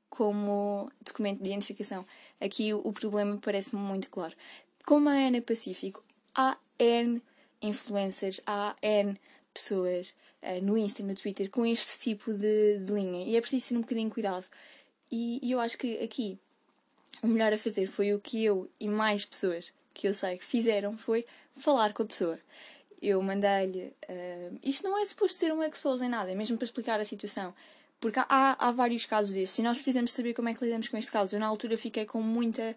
como 0.09 0.91
documento 1.05 1.43
de 1.43 1.49
identificação. 1.49 2.07
Aqui 2.41 2.73
o, 2.73 2.93
problema 2.93 3.39
parece-me 3.43 3.83
muito 3.83 4.09
claro. 4.09 4.35
Como 4.87 5.09
a 5.09 5.15
Ana 5.15 5.43
Pacífico, 5.43 6.05
há 6.33 6.57
N 6.79 7.21
influencers, 7.61 8.41
há 8.47 8.77
N 8.81 9.19
pessoas 9.53 10.15
uh, 10.41 10.65
no 10.65 10.79
Insta, 10.79 11.03
no 11.03 11.13
Twitter, 11.13 11.51
com 11.51 11.67
este 11.67 11.99
tipo 11.99 12.33
de, 12.33 12.79
de, 12.79 12.93
linha. 12.93 13.27
E 13.27 13.35
é 13.35 13.41
preciso 13.41 13.71
ter 13.71 13.77
um 13.77 13.81
bocadinho 13.81 14.09
de 14.09 14.15
cuidado. 14.15 14.45
E, 15.11 15.41
e 15.43 15.51
eu 15.51 15.59
acho 15.59 15.77
que 15.77 15.99
aqui 15.99 16.39
o 17.21 17.27
melhor 17.27 17.53
a 17.53 17.59
fazer 17.59 17.89
foi 17.89 18.15
o 18.15 18.21
que 18.21 18.45
eu 18.45 18.71
e 18.79 18.87
mais 18.87 19.25
pessoas 19.25 19.73
que 19.93 20.07
eu 20.07 20.15
sei 20.15 20.39
que 20.39 20.45
fizeram 20.45 20.97
foi 20.97 21.27
falar 21.57 21.93
com 21.93 22.05
a 22.05 22.07
pessoa. 22.07 22.39
Eu 23.03 23.21
mandei-lhe. 23.21 23.93
Uh, 24.09 24.57
isto 24.63 24.85
não 24.85 24.97
é 24.97 25.05
suposto 25.05 25.37
ser 25.37 25.53
um 25.53 25.65
expose 25.65 26.05
em 26.05 26.09
nada, 26.09 26.31
é 26.31 26.35
mesmo 26.37 26.57
para 26.57 26.65
explicar 26.65 27.01
a 27.01 27.05
situação. 27.05 27.53
Porque 27.99 28.21
há, 28.21 28.57
há 28.59 28.71
vários 28.71 29.07
casos 29.07 29.35
desses 29.35 29.59
e 29.59 29.63
nós 29.63 29.77
precisamos 29.77 30.13
saber 30.13 30.35
como 30.35 30.49
é 30.49 30.55
que 30.55 30.65
lidamos 30.65 30.89
com 30.89 30.97
este 30.97 31.11
caso. 31.11 31.35
Eu, 31.35 31.41
na 31.41 31.47
altura, 31.47 31.77
fiquei 31.77 32.05
com 32.05 32.23
muita. 32.23 32.77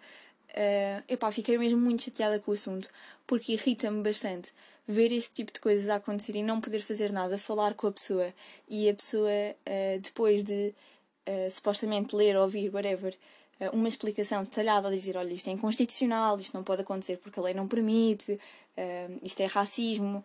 Uh, 0.50 1.04
epá, 1.08 1.32
fiquei 1.32 1.58
mesmo 1.58 1.80
muito 1.80 2.04
chateada 2.04 2.40
com 2.40 2.52
o 2.52 2.54
assunto 2.56 2.90
porque 3.28 3.54
irrita-me 3.54 4.02
bastante 4.02 4.52
ver 4.90 5.12
este 5.12 5.32
tipo 5.34 5.54
de 5.54 5.60
coisas 5.60 5.88
a 5.88 5.98
acontecer 5.98 6.36
e 6.36 6.42
não 6.42 6.60
poder 6.60 6.80
fazer 6.80 7.12
nada, 7.12 7.38
falar 7.38 7.76
com 7.76 7.86
a 7.86 7.92
pessoa 7.92 8.34
e 8.68 8.90
a 8.90 8.94
pessoa, 8.96 9.30
uh, 9.30 10.00
depois 10.00 10.44
de 10.44 10.74
uh, 11.28 11.52
supostamente 11.52 12.16
ler, 12.16 12.36
ouvir, 12.36 12.74
whatever, 12.74 13.16
uh, 13.62 13.70
uma 13.72 13.88
explicação 13.88 14.42
detalhada 14.42 14.88
a 14.88 14.92
dizer: 14.92 15.16
olha, 15.16 15.32
isto 15.32 15.48
é 15.48 15.54
inconstitucional, 15.54 16.40
isto 16.40 16.58
não 16.58 16.64
pode 16.64 16.82
acontecer 16.82 17.18
porque 17.18 17.40
a 17.40 17.44
lei 17.44 17.54
não 17.54 17.68
permite, 17.68 18.40
isto 19.22 19.42
é 19.42 19.46
racismo, 19.46 20.24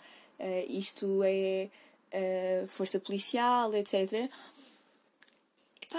isto 0.68 1.22
é 1.24 1.68
força 2.68 2.98
policial, 3.00 3.74
etc. 3.74 4.30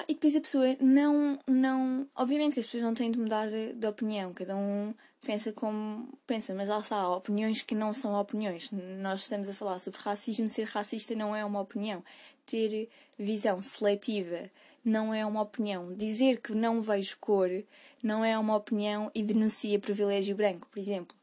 E, 0.08 0.14
depois 0.14 0.36
a 0.36 0.42
pessoa 0.42 0.76
não, 0.80 1.40
não. 1.48 2.08
Obviamente 2.16 2.54
que 2.54 2.60
as 2.60 2.66
pessoas 2.66 2.84
não 2.84 2.94
têm 2.94 3.12
de 3.12 3.20
mudar 3.20 3.48
de 3.50 3.88
opinião, 3.88 4.34
cada 4.34 4.56
um 4.56 4.94
pensa 5.26 5.52
como 5.52 6.08
pensa, 6.28 6.54
mas 6.54 6.70
lá 6.70 6.80
está, 6.80 6.98
há 6.98 7.16
opiniões 7.16 7.62
que 7.62 7.74
não 7.74 7.94
são 7.94 8.14
opiniões. 8.20 8.70
Nós 8.72 9.22
estamos 9.22 9.50
a 9.50 9.54
falar 9.54 9.80
sobre 9.80 10.00
racismo, 10.02 10.48
ser 10.48 10.66
racista 10.66 11.16
não 11.16 11.36
é 11.36 11.44
uma 11.44 11.62
opinião. 11.62 12.04
Ter 12.46 12.90
visão 13.18 13.62
seletiva 13.62 14.50
não 14.84 15.14
é 15.14 15.26
uma 15.26 15.42
opinião. 15.42 15.94
Dizer 15.94 16.40
que 16.42 16.54
não 16.54 16.82
vejo 16.82 17.18
cor 17.20 17.50
não 18.04 18.24
é 18.24 18.38
uma 18.38 18.56
opinião 18.56 19.12
e 19.16 19.24
denuncia 19.24 19.80
privilégio 19.80 20.36
branco, 20.36 20.68
por 20.70 20.80
exemplo. 20.80 21.18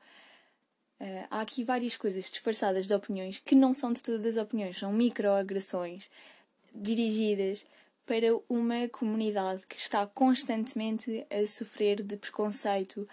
Uh, 1.00 1.26
há 1.30 1.40
aqui 1.40 1.64
várias 1.64 1.96
coisas 1.96 2.28
disfarçadas 2.28 2.86
de 2.86 2.94
opiniões 2.94 3.40
que 3.44 3.54
não 3.54 3.72
são 3.72 3.92
de 3.92 4.02
todas 4.02 4.36
as 4.36 4.42
opiniões, 4.42 4.78
são 4.78 4.92
microagressões 4.92 6.10
dirigidas 6.74 7.64
para 8.06 8.28
uma 8.48 8.88
comunidade 8.88 9.66
que 9.66 9.78
está 9.78 10.06
constantemente 10.06 11.26
a 11.30 11.46
sofrer 11.46 12.02
de 12.02 12.16
preconceito 12.16 13.08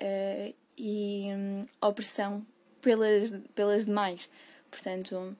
uh, 0.00 0.54
e 0.76 1.26
um, 1.34 1.66
opressão 1.80 2.46
pelas, 2.80 3.32
pelas 3.54 3.84
demais. 3.84 4.30
Portanto, 4.70 5.36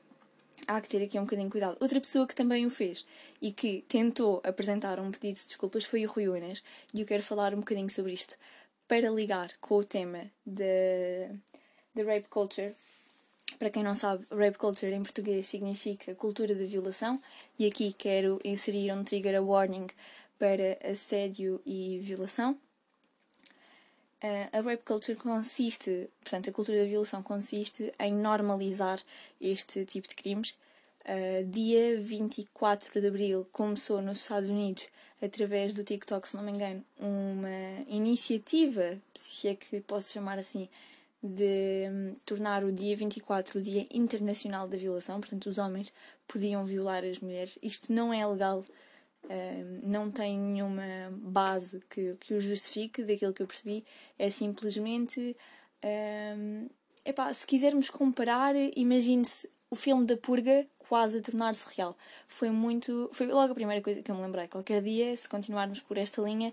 há 0.67 0.81
que 0.81 0.89
ter 0.89 1.03
aqui 1.03 1.19
um 1.19 1.23
bocadinho 1.23 1.49
de 1.49 1.53
cuidado. 1.53 1.77
Outra 1.81 2.01
pessoa 2.01 2.27
que 2.27 2.35
também 2.35 2.67
o 2.67 2.71
fez 2.71 3.05
e 3.41 3.53
que 3.53 3.83
tentou 3.89 4.41
apresentar 4.45 5.01
um 5.01 5.11
pedido 5.11 5.37
de 5.37 5.47
desculpas 5.47 5.85
foi 5.85 6.05
o 6.05 6.11
Rui 6.11 6.29
Unas, 6.29 6.63
e 6.93 7.01
eu 7.01 7.07
quero 7.07 7.23
falar 7.23 7.55
um 7.55 7.61
bocadinho 7.61 7.91
sobre 7.91 8.13
isto 8.13 8.37
para 8.87 9.09
ligar 9.09 9.51
com 9.61 9.77
o 9.77 9.85
tema 9.85 10.31
da 10.45 12.03
rape 12.05 12.29
culture, 12.29 12.75
Para 13.61 13.69
quem 13.69 13.85
não 13.85 13.95
sabe, 13.95 14.25
rape 14.31 14.57
culture 14.57 14.91
em 14.91 15.03
português 15.03 15.47
significa 15.47 16.15
cultura 16.15 16.55
da 16.55 16.65
violação, 16.65 17.21
e 17.59 17.67
aqui 17.67 17.93
quero 17.93 18.41
inserir 18.43 18.91
um 18.91 19.05
trigger 19.05 19.45
warning 19.45 19.87
para 20.39 20.79
assédio 20.83 21.61
e 21.67 21.99
violação. 21.99 22.53
Uh, 24.25 24.49
a 24.51 24.61
rape 24.63 24.83
culture 24.83 25.19
consiste, 25.19 26.09
portanto, 26.23 26.49
a 26.49 26.53
cultura 26.55 26.79
da 26.79 26.87
violação 26.87 27.23
consiste 27.23 27.93
em 28.01 28.15
normalizar 28.15 28.99
este 29.39 29.85
tipo 29.85 30.09
de 30.09 30.15
crimes. 30.15 30.55
Uh, 31.05 31.45
dia 31.45 32.01
24 32.01 32.99
de 32.99 33.07
abril 33.07 33.47
começou 33.53 34.01
nos 34.01 34.23
Estados 34.23 34.49
Unidos, 34.49 34.87
através 35.21 35.75
do 35.75 35.85
TikTok, 35.85 36.27
se 36.27 36.35
não 36.35 36.43
me 36.43 36.53
engano, 36.53 36.83
uma 36.99 37.85
iniciativa, 37.89 38.99
se 39.15 39.49
é 39.49 39.55
que 39.55 39.83
posso 39.83 40.15
chamar 40.15 40.39
assim, 40.39 40.67
de 41.23 41.89
um, 41.91 42.15
tornar 42.25 42.65
o 42.65 42.73
dia 42.73 42.97
24 42.97 43.59
o 43.59 43.63
Dia 43.63 43.87
Internacional 43.91 44.67
da 44.67 44.77
Violação, 44.77 45.21
portanto, 45.21 45.47
os 45.47 45.59
homens 45.59 45.93
podiam 46.27 46.65
violar 46.65 47.05
as 47.05 47.21
mulheres. 47.21 47.59
Isto 47.63 47.93
não 47.93 48.13
é 48.13 48.27
legal, 48.27 48.65
um, 49.25 49.81
não 49.89 50.11
tem 50.11 50.39
nenhuma 50.39 50.83
base 51.13 51.83
que, 51.91 52.17
que 52.21 52.35
o 52.35 52.41
justifique, 52.41 53.03
daquilo 53.03 53.35
que 53.35 53.43
eu 53.43 53.47
percebi, 53.47 53.85
é 54.19 54.31
simplesmente. 54.31 55.37
Um, 55.85 56.69
epá, 57.05 57.33
se 57.33 57.47
quisermos 57.47 57.91
comparar, 57.91 58.55
imagine-se 58.77 59.49
o 59.71 59.77
filme 59.77 60.07
da 60.07 60.17
Purga 60.17 60.67
quase 60.91 61.19
a 61.19 61.23
tornar-se 61.23 61.65
real. 61.77 61.97
Foi 62.27 62.51
muito. 62.51 63.09
Foi 63.13 63.27
logo 63.27 63.53
a 63.53 63.55
primeira 63.55 63.83
coisa 63.83 64.03
que 64.03 64.11
eu 64.11 64.15
me 64.17 64.23
lembrei. 64.23 64.49
Qualquer 64.49 64.83
dia, 64.83 65.17
se 65.17 65.29
continuarmos 65.29 65.81
por 65.81 65.97
esta 65.97 66.21
linha, 66.21 66.53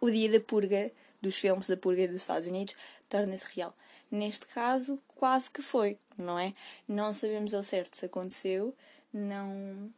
o 0.00 0.10
dia 0.10 0.30
da 0.30 0.40
purga, 0.40 0.90
dos 1.20 1.36
filmes 1.36 1.68
da 1.68 1.76
purga 1.76 2.08
dos 2.08 2.22
Estados 2.22 2.46
Unidos, 2.46 2.74
torna-se 3.10 3.44
real. 3.54 3.74
Neste 4.14 4.46
caso, 4.46 5.02
quase 5.16 5.50
que 5.50 5.60
foi, 5.60 5.98
não 6.16 6.38
é? 6.38 6.54
Não 6.86 7.12
sabemos 7.12 7.52
ao 7.52 7.64
certo 7.64 7.96
se 7.96 8.06
aconteceu, 8.06 8.72
não. 9.12 9.92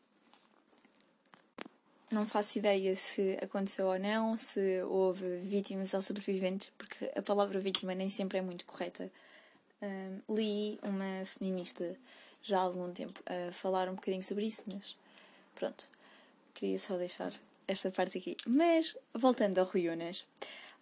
Não 2.10 2.26
faço 2.26 2.56
ideia 2.56 2.96
se 2.96 3.38
aconteceu 3.42 3.88
ou 3.88 3.98
não, 3.98 4.38
se 4.38 4.82
houve 4.84 5.36
vítimas 5.40 5.92
ou 5.92 6.00
sobreviventes, 6.00 6.72
porque 6.78 7.12
a 7.14 7.20
palavra 7.20 7.60
vítima 7.60 7.94
nem 7.94 8.08
sempre 8.08 8.38
é 8.38 8.40
muito 8.40 8.64
correta. 8.64 9.12
Um, 9.82 10.34
li 10.34 10.78
uma 10.82 11.26
feminista 11.26 11.94
já 12.40 12.60
há 12.60 12.62
algum 12.62 12.90
tempo 12.90 13.22
a 13.26 13.52
falar 13.52 13.86
um 13.86 13.96
bocadinho 13.96 14.22
sobre 14.22 14.46
isso, 14.46 14.62
mas 14.66 14.96
pronto, 15.54 15.90
queria 16.54 16.78
só 16.78 16.96
deixar 16.96 17.34
esta 17.68 17.90
parte 17.90 18.16
aqui. 18.16 18.34
Mas, 18.46 18.96
voltando 19.12 19.58
ao 19.58 19.66
Rui 19.66 19.90
Unas, 19.90 20.24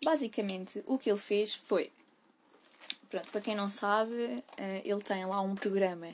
basicamente 0.05 0.85
o 0.87 0.97
que 0.97 1.11
ele 1.11 1.19
fez 1.19 1.53
foi 1.53 1.91
Pronto, 3.09 3.29
para 3.31 3.41
quem 3.41 3.55
não 3.55 3.71
sabe, 3.71 4.43
eh, 4.57 4.83
ele 4.85 5.03
tem 5.03 5.25
lá 5.25 5.41
um 5.41 5.55
programa 5.55 6.09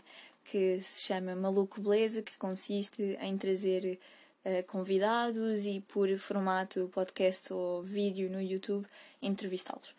que 0.45 0.81
se 0.83 1.03
chama 1.03 1.35
Maluco 1.35 1.81
Beleza, 1.81 2.23
que 2.23 2.37
consiste 2.39 3.19
em 3.21 3.37
trazer 3.39 3.99
eh, 4.45 4.63
convidados 4.63 5.67
e, 5.67 5.81
por 5.81 6.09
formato 6.19 6.91
podcast 6.93 7.53
ou 7.53 7.83
vídeo 7.83 8.31
no 8.31 8.41
YouTube, 8.41 8.87
entrevistá-los. 9.23 9.95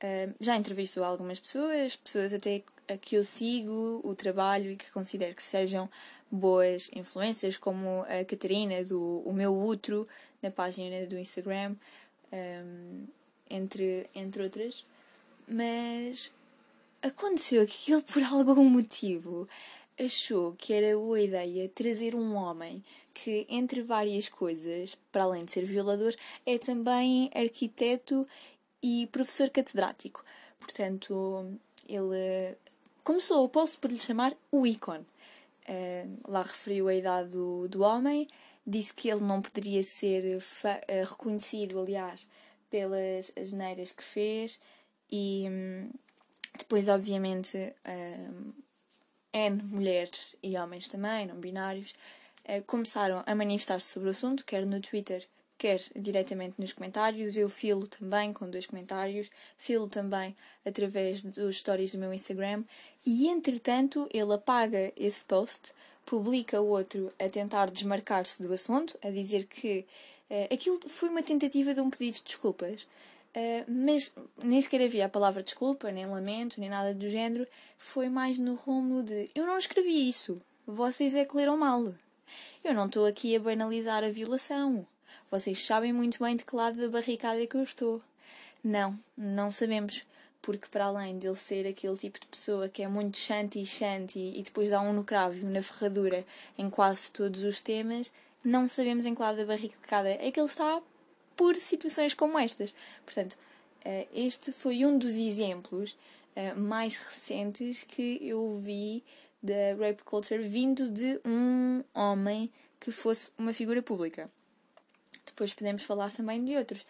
Eh, 0.00 0.28
já 0.40 0.56
entrevistou 0.56 1.04
algumas 1.04 1.40
pessoas, 1.40 1.96
pessoas 1.96 2.32
até 2.32 2.62
a 2.88 2.96
que 2.96 3.16
eu 3.16 3.24
sigo 3.24 4.00
o 4.04 4.14
trabalho 4.14 4.72
e 4.72 4.76
que 4.76 4.90
considero 4.90 5.34
que 5.34 5.42
sejam 5.42 5.88
boas 6.30 6.90
influências, 6.94 7.56
como 7.56 8.02
a 8.02 8.24
Catarina 8.24 8.84
do 8.84 9.22
O 9.24 9.32
Meu 9.32 9.54
Outro, 9.54 10.06
na 10.42 10.50
página 10.50 11.06
do 11.06 11.18
Instagram, 11.18 11.76
entre, 13.48 14.06
entre 14.14 14.42
outras. 14.42 14.84
Mas 15.46 16.32
aconteceu 17.02 17.66
que 17.66 17.92
ele, 17.92 18.02
por 18.02 18.22
algum 18.32 18.68
motivo, 18.68 19.48
achou 19.98 20.52
que 20.52 20.72
era 20.72 20.96
boa 20.96 21.20
ideia 21.20 21.68
trazer 21.68 22.14
um 22.14 22.34
homem 22.34 22.82
que, 23.12 23.46
entre 23.48 23.82
várias 23.82 24.28
coisas, 24.28 24.98
para 25.12 25.22
além 25.22 25.44
de 25.44 25.52
ser 25.52 25.64
violador, 25.64 26.14
é 26.44 26.58
também 26.58 27.30
arquiteto 27.34 28.26
e 28.82 29.06
professor 29.06 29.48
catedrático. 29.50 30.24
Portanto, 30.58 31.58
ele 31.88 32.56
começou, 33.04 33.48
posso 33.48 33.78
por 33.78 33.90
lhe 33.90 34.00
chamar, 34.00 34.34
o 34.50 34.66
ícone. 34.66 35.06
Uh, 35.66 36.18
lá 36.30 36.42
referiu 36.42 36.88
a 36.88 36.94
idade 36.94 37.30
do, 37.30 37.68
do 37.68 37.82
homem, 37.82 38.28
disse 38.66 38.92
que 38.92 39.08
ele 39.08 39.22
não 39.22 39.40
poderia 39.40 39.82
ser 39.82 40.38
uh, 40.38 41.08
reconhecido, 41.08 41.80
aliás, 41.80 42.26
pelas 42.68 43.32
asneiras 43.36 43.92
que 43.92 44.02
fez 44.02 44.60
e. 45.10 45.46
Um, 45.48 45.90
depois, 46.56 46.88
obviamente, 46.88 47.56
um, 47.86 48.52
N 49.32 49.62
mulheres 49.64 50.36
e 50.42 50.56
homens 50.56 50.86
também, 50.86 51.26
não 51.26 51.36
binários, 51.36 51.94
uh, 52.48 52.62
começaram 52.66 53.22
a 53.26 53.34
manifestar-se 53.34 53.88
sobre 53.88 54.08
o 54.08 54.12
assunto, 54.12 54.44
quer 54.44 54.64
no 54.64 54.80
Twitter, 54.80 55.26
quer 55.58 55.80
diretamente 55.96 56.54
nos 56.58 56.72
comentários. 56.72 57.36
Eu 57.36 57.48
filo 57.48 57.88
também 57.88 58.32
com 58.32 58.48
dois 58.48 58.66
comentários, 58.66 59.28
filo 59.58 59.88
também 59.88 60.36
através 60.64 61.24
dos 61.24 61.56
stories 61.58 61.92
do 61.92 61.98
meu 61.98 62.14
Instagram. 62.14 62.62
E 63.04 63.26
entretanto, 63.26 64.08
ele 64.12 64.32
apaga 64.32 64.92
esse 64.96 65.24
post, 65.24 65.72
publica 66.06 66.60
outro 66.60 67.12
a 67.18 67.28
tentar 67.28 67.68
desmarcar-se 67.70 68.40
do 68.40 68.52
assunto, 68.52 68.96
a 69.02 69.10
dizer 69.10 69.46
que 69.46 69.84
uh, 70.30 70.54
aquilo 70.54 70.78
foi 70.88 71.08
uma 71.08 71.22
tentativa 71.22 71.74
de 71.74 71.80
um 71.80 71.90
pedido 71.90 72.18
de 72.18 72.24
desculpas. 72.24 72.86
Uh, 73.36 73.64
mas 73.66 74.14
nem 74.42 74.62
sequer 74.62 74.82
havia 74.82 75.06
a 75.06 75.08
palavra 75.08 75.42
desculpa, 75.42 75.90
nem 75.90 76.06
lamento, 76.06 76.60
nem 76.60 76.70
nada 76.70 76.94
do 76.94 77.08
género. 77.08 77.46
Foi 77.76 78.08
mais 78.08 78.38
no 78.38 78.54
rumo 78.54 79.02
de 79.02 79.30
eu 79.34 79.44
não 79.44 79.58
escrevi 79.58 80.08
isso, 80.08 80.40
vocês 80.66 81.14
é 81.14 81.24
que 81.24 81.36
leram 81.36 81.56
mal. 81.56 81.92
Eu 82.62 82.72
não 82.72 82.86
estou 82.86 83.04
aqui 83.04 83.36
a 83.36 83.40
banalizar 83.40 84.02
a 84.04 84.08
violação. 84.08 84.86
Vocês 85.30 85.64
sabem 85.66 85.92
muito 85.92 86.22
bem 86.22 86.36
de 86.36 86.44
que 86.44 86.56
lado 86.56 86.80
da 86.80 86.88
barricada 86.88 87.42
é 87.42 87.46
que 87.46 87.56
eu 87.56 87.62
estou. 87.62 88.00
Não, 88.62 88.98
não 89.16 89.50
sabemos. 89.50 90.04
Porque 90.40 90.68
para 90.68 90.86
além 90.86 91.18
dele 91.18 91.36
ser 91.36 91.66
aquele 91.66 91.96
tipo 91.96 92.20
de 92.20 92.26
pessoa 92.26 92.68
que 92.68 92.82
é 92.82 92.88
muito 92.88 93.18
shanty 93.18 93.62
e 93.62 93.66
shanty 93.66 94.32
e 94.36 94.42
depois 94.42 94.70
dá 94.70 94.80
um 94.80 94.92
no 94.92 95.04
cravo 95.04 95.36
e 95.36 95.44
um 95.44 95.50
na 95.50 95.60
ferradura 95.60 96.24
em 96.56 96.70
quase 96.70 97.10
todos 97.10 97.42
os 97.42 97.60
temas, 97.60 98.12
não 98.44 98.68
sabemos 98.68 99.06
em 99.06 99.14
que 99.14 99.20
lado 99.20 99.38
da 99.38 99.46
barricada 99.46 100.10
é 100.10 100.30
que 100.30 100.38
ele 100.38 100.46
está 100.46 100.82
por 101.36 101.56
situações 101.56 102.14
como 102.14 102.38
estas. 102.38 102.74
Portanto, 103.04 103.36
eh, 103.84 104.06
este 104.12 104.52
foi 104.52 104.84
um 104.84 104.98
dos 104.98 105.14
exemplos 105.14 105.96
eh, 106.34 106.54
mais 106.54 106.96
recentes 106.96 107.84
que 107.84 108.18
eu 108.22 108.58
vi 108.58 109.02
da 109.42 109.74
rape 109.78 110.02
culture 110.02 110.42
vindo 110.42 110.88
de 110.88 111.20
um 111.24 111.84
homem 111.94 112.50
que 112.80 112.90
fosse 112.90 113.30
uma 113.38 113.52
figura 113.52 113.82
pública. 113.82 114.30
Depois 115.26 115.52
podemos 115.52 115.82
falar 115.82 116.10
também 116.10 116.44
de 116.44 116.56
outros. 116.56 116.82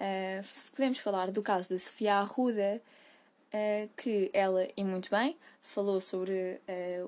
Uh, 0.00 0.44
podemos 0.72 0.98
falar 0.98 1.30
do 1.30 1.42
caso 1.42 1.68
da 1.68 1.78
Sofia 1.78 2.16
Arruda, 2.16 2.82
que 3.96 4.30
ela, 4.32 4.66
e 4.76 4.82
muito 4.82 5.10
bem, 5.10 5.36
falou 5.60 6.00
sobre 6.00 6.58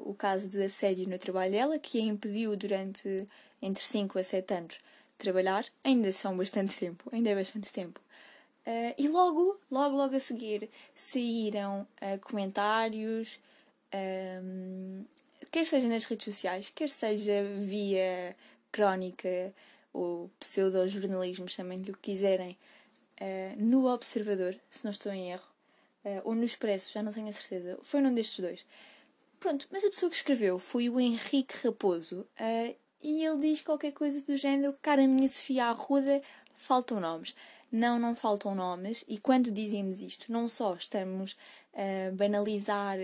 o 0.05 0.15
caso 0.15 0.47
de 0.49 0.63
assédio 0.63 1.09
no 1.09 1.19
trabalho 1.19 1.51
dela, 1.53 1.79
que 1.79 1.99
a 1.99 2.03
impediu 2.03 2.55
durante 2.55 3.27
entre 3.63 3.83
5 3.83 4.19
a 4.19 4.23
7 4.23 4.55
anos 4.55 4.79
trabalhar, 5.25 5.65
ainda 5.83 6.13
são 6.13 6.37
bastante 6.37 6.79
tempo, 6.79 7.09
ainda 7.13 7.31
é 7.31 7.35
bastante 7.35 7.73
tempo. 7.73 8.01
Uh, 8.67 8.95
e 8.97 9.09
logo, 9.09 9.61
logo, 9.71 9.97
logo 9.97 10.17
a 10.17 10.21
seguir 10.21 10.71
saíram 10.95 11.87
uh, 12.01 12.19
comentários, 12.21 13.39
um, 14.43 15.05
quer 15.51 15.67
seja 15.67 15.89
nas 15.89 16.05
redes 16.05 16.25
sociais, 16.25 16.71
quer 16.75 16.89
seja 16.89 17.45
via 17.59 18.35
crónica 18.73 19.55
ou 19.93 20.31
pseudo-jornalismo, 20.41 21.49
chamem-lhe 21.49 21.91
o 21.91 21.95
que 21.95 22.13
quiserem, 22.13 22.57
uh, 23.21 23.63
no 23.63 23.87
Observador, 23.87 24.57
se 24.71 24.85
não 24.85 24.93
estou 24.93 25.13
em 25.13 25.31
erro, 25.31 25.55
ou 26.23 26.35
no 26.35 26.45
Expresso, 26.45 26.93
já 26.93 27.03
não 27.03 27.15
tenho 27.15 27.29
a 27.29 27.33
certeza, 27.33 27.79
foi 27.83 28.03
num 28.03 28.15
destes 28.15 28.39
dois. 28.39 28.67
Pronto, 29.41 29.67
mas 29.71 29.85
a 29.85 29.89
pessoa 29.89 30.11
que 30.11 30.17
escreveu 30.17 30.59
foi 30.59 30.91
o 30.91 31.01
Henrique 31.01 31.67
Raposo 31.67 32.27
e 33.05 33.23
ele 33.23 33.39
diz 33.39 33.61
qualquer 33.61 33.93
coisa 33.93 34.23
do 34.23 34.37
género: 34.37 34.75
Cara, 34.81 35.07
minha 35.07 35.29
Sofia 35.29 35.67
Arruda, 35.67 36.23
faltam 36.57 36.99
nomes. 36.99 37.35
Não, 37.71 37.99
não 37.99 38.15
faltam 38.15 38.55
nomes, 38.55 39.05
e 39.07 39.19
quando 39.19 39.51
dizemos 39.51 40.01
isto, 40.01 40.33
não 40.33 40.49
só 40.49 40.75
estamos 40.75 41.37
a 41.75 42.11
banalizar 42.13 42.97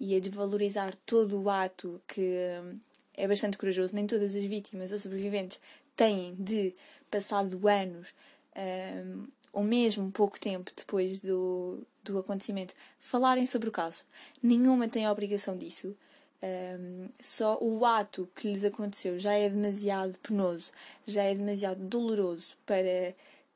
e 0.00 0.16
a 0.16 0.20
desvalorizar 0.20 0.96
todo 1.04 1.42
o 1.42 1.50
ato 1.50 2.00
que 2.06 2.20
hum, 2.62 2.78
é 3.14 3.28
bastante 3.28 3.58
corajoso, 3.58 3.94
nem 3.94 4.06
todas 4.06 4.34
as 4.34 4.44
vítimas 4.44 4.92
ou 4.92 4.98
sobreviventes 4.98 5.60
têm 5.96 6.34
de, 6.36 6.74
passado 7.10 7.68
anos, 7.68 8.14
um, 8.56 9.26
ou 9.52 9.62
mesmo 9.62 10.10
pouco 10.10 10.40
tempo 10.40 10.70
depois 10.74 11.20
do, 11.20 11.84
do 12.02 12.18
acontecimento, 12.18 12.74
falarem 12.98 13.44
sobre 13.44 13.68
o 13.68 13.72
caso. 13.72 14.04
Nenhuma 14.42 14.88
tem 14.88 15.04
a 15.04 15.12
obrigação 15.12 15.58
disso. 15.58 15.96
Um, 16.44 17.08
só 17.20 17.56
o 17.60 17.86
ato 17.86 18.28
que 18.34 18.48
lhes 18.48 18.64
aconteceu 18.64 19.16
já 19.16 19.32
é 19.32 19.48
demasiado 19.48 20.18
penoso, 20.18 20.72
já 21.06 21.22
é 21.22 21.36
demasiado 21.36 21.78
doloroso 21.84 22.56
para 22.66 23.14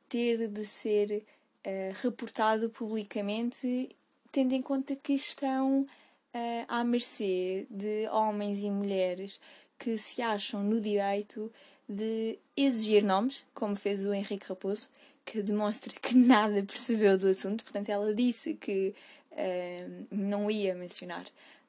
ter 0.09 0.47
de 0.47 0.65
ser 0.65 1.25
uh, 1.67 1.95
reportado 2.01 2.71
publicamente, 2.71 3.89
tendo 4.31 4.53
em 4.53 4.63
conta 4.63 4.95
que 4.95 5.15
estão 5.15 5.81
uh, 5.83 6.65
à 6.69 6.85
mercê 6.85 7.67
de 7.69 8.09
homens 8.11 8.63
e 8.63 8.71
mulheres 8.71 9.41
que 9.77 9.99
se 9.99 10.23
acham 10.23 10.63
no 10.63 10.81
direito 10.81 11.53
de 11.89 12.39
exigir 12.57 13.03
nomes, 13.03 13.45
como 13.53 13.75
fez 13.75 14.05
o 14.05 14.15
Henrique 14.15 14.47
Raposo, 14.47 14.89
que 15.25 15.43
demonstra 15.43 15.93
que 16.01 16.15
nada 16.17 16.63
percebeu 16.63 17.19
do 17.19 17.27
assunto. 17.27 17.65
Portanto, 17.65 17.89
ela 17.89 18.15
disse 18.15 18.55
que 18.55 18.95
uh, 19.33 20.07
não 20.09 20.49
ia 20.49 20.73
mencionar 20.73 21.25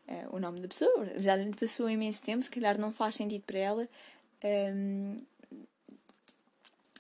uh, 0.07 0.35
o 0.35 0.39
nome 0.39 0.59
da 0.59 0.67
pessoa, 0.67 1.07
já 1.17 1.35
lhe 1.35 1.53
passou 1.53 1.89
imenso 1.89 2.23
tempo, 2.23 2.43
se 2.43 2.49
calhar 2.49 2.77
não 2.77 2.91
faz 2.91 3.15
sentido 3.15 3.43
para 3.43 3.59
ela. 3.59 3.89
Um, 4.43 5.21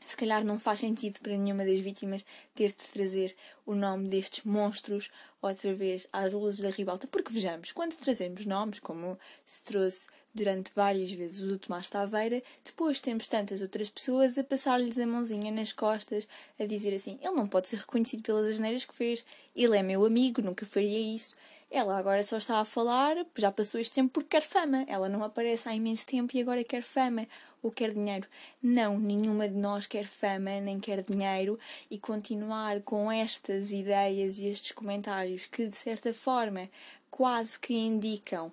se 0.07 0.15
calhar 0.15 0.45
não 0.45 0.57
faz 0.57 0.79
sentido 0.79 1.19
para 1.19 1.35
nenhuma 1.35 1.65
das 1.65 1.81
vítimas 1.81 2.25
ter 2.55 2.69
de 2.69 2.75
trazer 2.93 3.35
o 3.65 3.75
nome 3.75 4.07
destes 4.07 4.45
monstros 4.45 5.11
outra 5.41 5.75
vez 5.75 6.07
às 6.13 6.31
luzes 6.31 6.61
da 6.61 6.69
ribalta, 6.69 7.07
porque 7.07 7.31
vejamos, 7.31 7.73
quando 7.73 7.97
trazemos 7.97 8.45
nomes, 8.45 8.79
como 8.79 9.19
se 9.45 9.61
trouxe 9.63 10.07
durante 10.33 10.71
várias 10.73 11.11
vezes 11.11 11.41
o 11.41 11.59
Tomás 11.59 11.89
Taveira, 11.89 12.41
depois 12.63 13.01
temos 13.01 13.27
tantas 13.27 13.61
outras 13.61 13.89
pessoas 13.89 14.37
a 14.37 14.45
passar-lhes 14.45 14.97
a 14.97 15.05
mãozinha 15.05 15.51
nas 15.51 15.73
costas, 15.73 16.25
a 16.57 16.65
dizer 16.65 16.95
assim: 16.95 17.19
ele 17.21 17.35
não 17.35 17.47
pode 17.47 17.67
ser 17.67 17.79
reconhecido 17.79 18.23
pelas 18.23 18.47
asneiras 18.47 18.85
que 18.85 18.95
fez, 18.95 19.25
ele 19.53 19.77
é 19.77 19.83
meu 19.83 20.05
amigo, 20.05 20.41
nunca 20.41 20.65
faria 20.65 20.99
isso. 21.15 21.31
Ela 21.69 21.97
agora 21.97 22.23
só 22.23 22.37
está 22.37 22.59
a 22.59 22.65
falar, 22.65 23.25
já 23.35 23.51
passou 23.51 23.79
este 23.79 23.95
tempo 23.95 24.13
porque 24.13 24.29
quer 24.29 24.41
fama. 24.41 24.85
Ela 24.87 25.09
não 25.09 25.23
aparece 25.23 25.67
há 25.67 25.75
imenso 25.75 26.05
tempo 26.05 26.35
e 26.35 26.41
agora 26.41 26.63
quer 26.63 26.81
fama 26.81 27.27
ou 27.61 27.69
quer 27.71 27.93
dinheiro. 27.93 28.27
Não, 28.63 28.97
nenhuma 28.97 29.49
de 29.49 29.55
nós 29.55 29.85
quer 29.85 30.05
fama 30.05 30.61
nem 30.61 30.79
quer 30.79 31.03
dinheiro 31.03 31.59
e 31.91 31.97
continuar 31.97 32.81
com 32.81 33.11
estas 33.11 33.71
ideias 33.71 34.39
e 34.39 34.47
estes 34.47 34.71
comentários 34.71 35.45
que, 35.45 35.67
de 35.67 35.75
certa 35.75 36.13
forma, 36.13 36.69
quase 37.11 37.59
que 37.59 37.73
indicam 37.73 38.51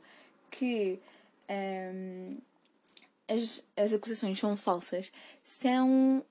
que 0.50 0.98
hum, 1.48 2.38
as, 3.28 3.62
as 3.76 3.92
acusações 3.92 4.40
são 4.40 4.56
falsas, 4.56 5.12
são 5.44 6.24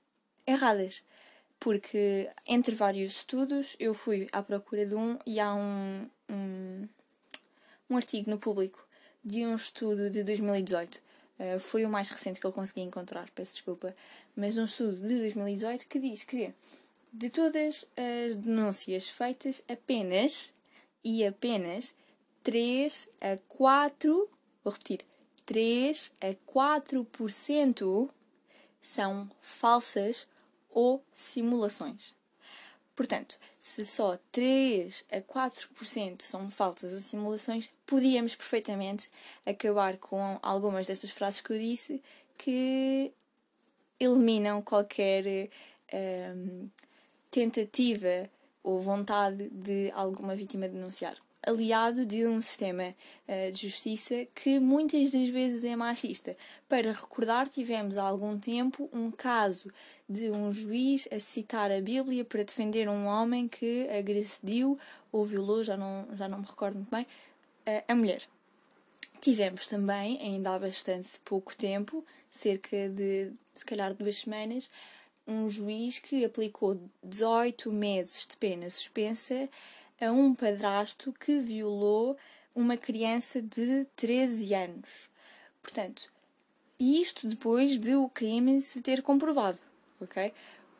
erradas 0.46 1.02
porque 1.64 2.30
entre 2.46 2.74
vários 2.74 3.12
estudos 3.12 3.74
eu 3.80 3.94
fui 3.94 4.28
à 4.32 4.42
procura 4.42 4.84
de 4.84 4.94
um 4.94 5.18
e 5.24 5.40
há 5.40 5.54
um, 5.54 6.06
um, 6.30 6.88
um 7.90 7.96
artigo 7.96 8.30
no 8.30 8.38
público 8.38 8.86
de 9.24 9.44
um 9.46 9.54
estudo 9.54 10.10
de 10.10 10.22
2018. 10.22 10.96
Uh, 10.96 11.00
eh, 11.38 11.58
foi 11.58 11.84
o 11.84 11.90
mais 11.90 12.08
recente 12.08 12.38
que 12.38 12.46
eu 12.46 12.52
consegui 12.52 12.82
encontrar, 12.82 13.28
peço 13.30 13.54
desculpa, 13.54 13.94
mas 14.36 14.56
um 14.58 14.64
estudo 14.64 14.96
de 14.96 15.18
2018 15.20 15.88
que 15.88 15.98
diz 15.98 16.22
que 16.22 16.52
de 17.12 17.30
todas 17.30 17.88
as 17.96 18.36
denúncias 18.36 19.08
feitas, 19.08 19.62
apenas 19.68 20.52
e 21.02 21.24
apenas 21.24 21.94
3 22.42 23.08
a 23.20 23.38
4, 23.48 24.30
vou 24.62 24.72
repetir, 24.72 25.00
3 25.46 26.12
a 26.20 26.34
4% 26.52 28.10
são 28.80 29.30
falsas 29.40 30.26
ou 30.68 31.04
simulações. 31.12 32.14
Portanto, 32.94 33.38
se 33.58 33.84
só 33.84 34.16
3 34.30 35.04
a 35.10 35.20
4% 35.20 36.22
são 36.22 36.48
falsas 36.48 36.92
ou 36.92 37.00
simulações, 37.00 37.68
podíamos 37.84 38.36
perfeitamente 38.36 39.08
acabar 39.44 39.96
com 39.96 40.38
algumas 40.40 40.86
destas 40.86 41.10
frases 41.10 41.40
que 41.40 41.52
eu 41.52 41.58
disse 41.58 42.02
que 42.38 43.12
eliminam 43.98 44.62
qualquer 44.62 45.50
um, 45.92 46.68
tentativa 47.30 48.30
ou 48.62 48.80
vontade 48.80 49.50
de 49.50 49.90
alguma 49.92 50.36
vítima 50.36 50.68
denunciar 50.68 51.23
aliado 51.46 52.04
de 52.04 52.26
um 52.26 52.40
sistema 52.40 52.94
uh, 53.28 53.52
de 53.52 53.68
justiça 53.68 54.26
que 54.34 54.58
muitas 54.58 55.10
das 55.10 55.28
vezes 55.28 55.64
é 55.64 55.76
machista. 55.76 56.36
Para 56.68 56.92
recordar, 56.92 57.48
tivemos 57.48 57.96
há 57.96 58.02
algum 58.02 58.38
tempo 58.38 58.88
um 58.92 59.10
caso 59.10 59.70
de 60.08 60.30
um 60.30 60.52
juiz 60.52 61.08
a 61.12 61.18
citar 61.18 61.70
a 61.70 61.80
Bíblia 61.80 62.24
para 62.24 62.44
defender 62.44 62.88
um 62.88 63.06
homem 63.06 63.48
que 63.48 63.88
agrediu 63.88 64.78
ou 65.10 65.24
violou, 65.24 65.62
já 65.62 65.76
não, 65.76 66.06
já 66.14 66.28
não 66.28 66.38
me 66.38 66.46
recordo 66.46 66.76
muito 66.76 66.90
bem, 66.90 67.02
uh, 67.02 67.84
a 67.88 67.94
mulher. 67.94 68.22
Tivemos 69.20 69.66
também, 69.66 70.20
ainda 70.20 70.54
há 70.54 70.58
bastante 70.58 71.18
pouco 71.24 71.56
tempo, 71.56 72.04
cerca 72.30 72.88
de 72.88 73.32
se 73.54 73.64
calhar 73.64 73.94
duas 73.94 74.16
semanas, 74.16 74.68
um 75.26 75.48
juiz 75.48 75.98
que 75.98 76.24
aplicou 76.24 76.78
18 77.02 77.72
meses 77.72 78.26
de 78.26 78.36
pena 78.36 78.68
suspensa 78.68 79.48
a 80.00 80.10
um 80.10 80.34
padrasto 80.34 81.12
que 81.12 81.38
violou 81.40 82.16
uma 82.54 82.76
criança 82.76 83.42
de 83.42 83.86
13 83.96 84.54
anos. 84.54 85.10
Portanto, 85.62 86.10
isto 86.78 87.28
depois 87.28 87.78
de 87.78 87.94
o 87.94 88.08
crime 88.08 88.60
se 88.60 88.80
ter 88.80 89.02
comprovado, 89.02 89.58
ok? 90.00 90.32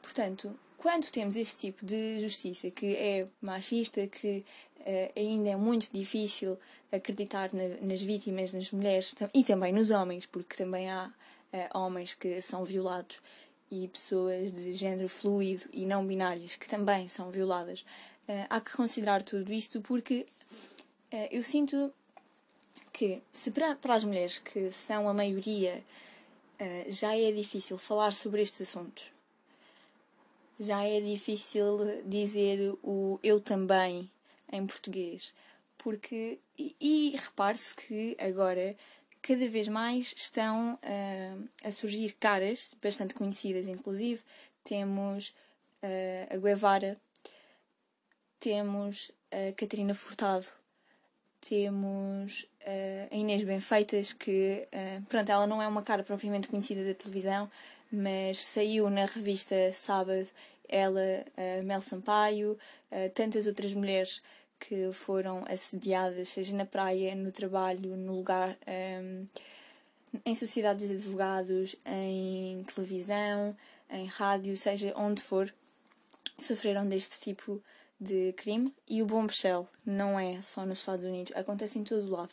Portanto, 0.03 0.55
quando 0.77 1.11
temos 1.11 1.37
este 1.37 1.57
tipo 1.57 1.85
de 1.85 2.21
justiça 2.21 2.71
que 2.71 2.95
é 2.95 3.27
machista, 3.41 4.07
que 4.07 4.45
uh, 4.81 5.13
ainda 5.19 5.51
é 5.51 5.57
muito 5.57 5.91
difícil 5.93 6.59
acreditar 6.93 7.53
na, 7.53 7.69
nas 7.81 8.03
vítimas, 8.03 8.53
nas 8.53 8.71
mulheres 8.71 9.15
e 9.33 9.43
também 9.43 9.73
nos 9.73 9.91
homens, 9.91 10.27
porque 10.27 10.57
também 10.57 10.91
há 10.91 11.07
uh, 11.53 11.79
homens 11.79 12.15
que 12.15 12.41
são 12.43 12.65
violados 12.65 13.21
e 13.71 13.89
pessoas 13.89 14.53
de 14.53 14.73
género 14.75 15.09
fluido 15.09 15.65
e 15.73 15.87
não 15.87 16.07
binárias 16.07 16.55
que 16.55 16.69
também 16.69 17.09
são 17.09 17.31
violadas 17.31 17.85
uh, 18.29 18.47
há 18.51 18.61
que 18.61 18.73
considerar 18.73 19.23
tudo 19.23 19.53
isto 19.53 19.81
porque 19.81 20.27
uh, 21.13 21.29
eu 21.31 21.43
sinto 21.43 21.93
que 22.93 23.23
se 23.33 23.51
para, 23.51 23.75
para 23.77 23.95
as 23.95 24.05
mulheres 24.05 24.39
que 24.39 24.71
são 24.71 25.09
a 25.09 25.15
maioria 25.15 25.83
uh, 26.61 26.91
já 26.91 27.17
é 27.17 27.33
difícil 27.33 27.79
falar 27.79 28.13
sobre 28.13 28.43
estes 28.43 28.63
assuntos, 28.63 29.13
já 30.59 30.85
é 30.85 31.01
difícil 31.01 31.79
dizer 32.05 32.77
o 32.83 33.19
eu 33.23 33.41
também 33.41 34.11
em 34.53 34.67
português, 34.67 35.35
porque 35.79 36.39
e, 36.59 36.77
e 36.81 37.17
repare-se 37.17 37.75
que 37.75 38.17
agora 38.21 38.77
cada 39.21 39.49
vez 39.49 39.69
mais 39.69 40.15
estão 40.17 40.75
uh, 40.75 41.49
a 41.65 41.73
surgir 41.73 42.13
caras 42.21 42.71
bastante 42.83 43.15
conhecidas, 43.15 43.67
inclusive. 43.67 44.23
Temos 44.63 45.35
uh, 45.83 46.35
a 46.35 46.37
Guevara, 46.37 46.99
temos 48.45 49.11
a 49.33 49.53
Catarina 49.55 49.95
Furtado, 49.95 50.45
temos 51.41 52.45
a 53.11 53.15
Inês 53.15 53.43
Benfeitas, 53.43 54.13
que, 54.13 54.69
pronto, 55.09 55.33
ela 55.33 55.47
não 55.47 55.63
é 55.63 55.67
uma 55.67 55.83
cara 55.83 56.03
propriamente 56.03 56.49
conhecida 56.49 56.85
da 56.85 56.93
televisão, 56.93 57.51
mas 57.91 58.45
saiu 58.45 58.91
na 58.91 59.07
revista 59.07 59.55
Sábado, 59.73 60.29
ela, 60.69 61.25
Mel 61.65 61.81
Sampaio, 61.81 62.59
tantas 63.15 63.47
outras 63.47 63.73
mulheres 63.73 64.21
que 64.61 64.93
foram 64.93 65.43
assediadas, 65.49 66.29
seja 66.29 66.55
na 66.55 66.67
praia, 66.67 67.15
no 67.15 67.33
trabalho, 67.33 67.97
no 67.97 68.15
lugar, 68.15 68.59
um, 69.03 69.27
em 70.23 70.35
sociedades 70.35 70.87
de 70.87 70.97
advogados, 70.97 71.77
em 71.87 72.63
televisão, 72.65 73.57
em 73.89 74.05
rádio, 74.05 74.55
seja 74.55 74.93
onde 74.97 75.23
for, 75.23 75.51
sofreram 76.39 76.87
deste 76.87 77.19
tipo 77.21 77.63
de 78.01 78.33
crime 78.33 78.75
e 78.89 79.03
o 79.03 79.07
bombshell 79.07 79.69
não 79.85 80.19
é 80.19 80.43
só 80.43 80.67
nos 80.67 80.81
Estados 80.81 81.05
Unidos, 81.05 81.33
acontece 81.37 81.79
em 81.79 81.85
todo 81.85 82.07
o 82.07 82.11
lado. 82.11 82.33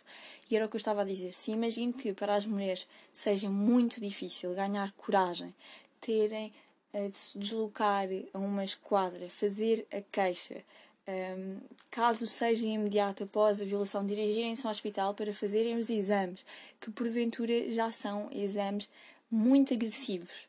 E 0.50 0.56
era 0.56 0.66
o 0.66 0.70
que 0.70 0.76
eu 0.76 0.80
estava 0.80 1.02
a 1.02 1.06
dizer. 1.06 1.34
Se 1.34 1.52
imagino 1.52 1.94
que 1.94 2.14
para 2.14 2.36
as 2.36 2.46
mulheres 2.46 2.88
seja 3.14 3.50
muito 3.50 4.02
difícil 4.02 4.54
ganhar 4.54 4.92
coragem, 4.94 5.54
terem 6.00 6.52
de 6.94 7.16
se 7.16 7.38
deslocar 7.38 8.06
a 8.34 8.38
uma 8.38 8.66
esquadra, 8.66 9.30
fazer 9.30 9.88
a 9.92 10.02
queixa, 10.02 10.62
um, 11.08 11.60
caso 11.90 12.28
seja 12.28 12.66
imediato 12.66 13.24
após 13.24 13.62
a 13.62 13.66
violação, 13.66 14.06
dirigirem-se 14.06 14.66
ao 14.66 14.72
hospital 14.72 15.14
para 15.14 15.34
fazerem 15.34 15.78
os 15.78 15.90
exames, 15.90 16.46
que 16.80 16.92
porventura 16.92 17.72
já 17.72 17.92
são 17.92 18.30
exames 18.32 18.90
muito 19.30 19.74
agressivos. 19.74 20.48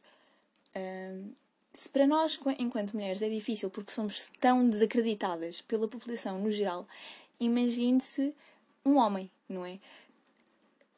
Um, 0.75 1.33
se 1.73 1.89
para 1.89 2.07
nós, 2.07 2.39
enquanto 2.59 2.93
mulheres, 2.93 3.23
é 3.23 3.29
difícil 3.29 3.71
porque 3.71 3.93
somos 3.93 4.31
tão 4.41 4.69
desacreditadas 4.69 5.63
pela 5.63 5.89
população 5.89 6.39
no 6.39 6.51
geral, 6.51 6.87
imagine-se 7.41 8.35
um 8.85 8.97
homem, 8.97 9.31
não 9.49 9.65
é? 9.65 9.79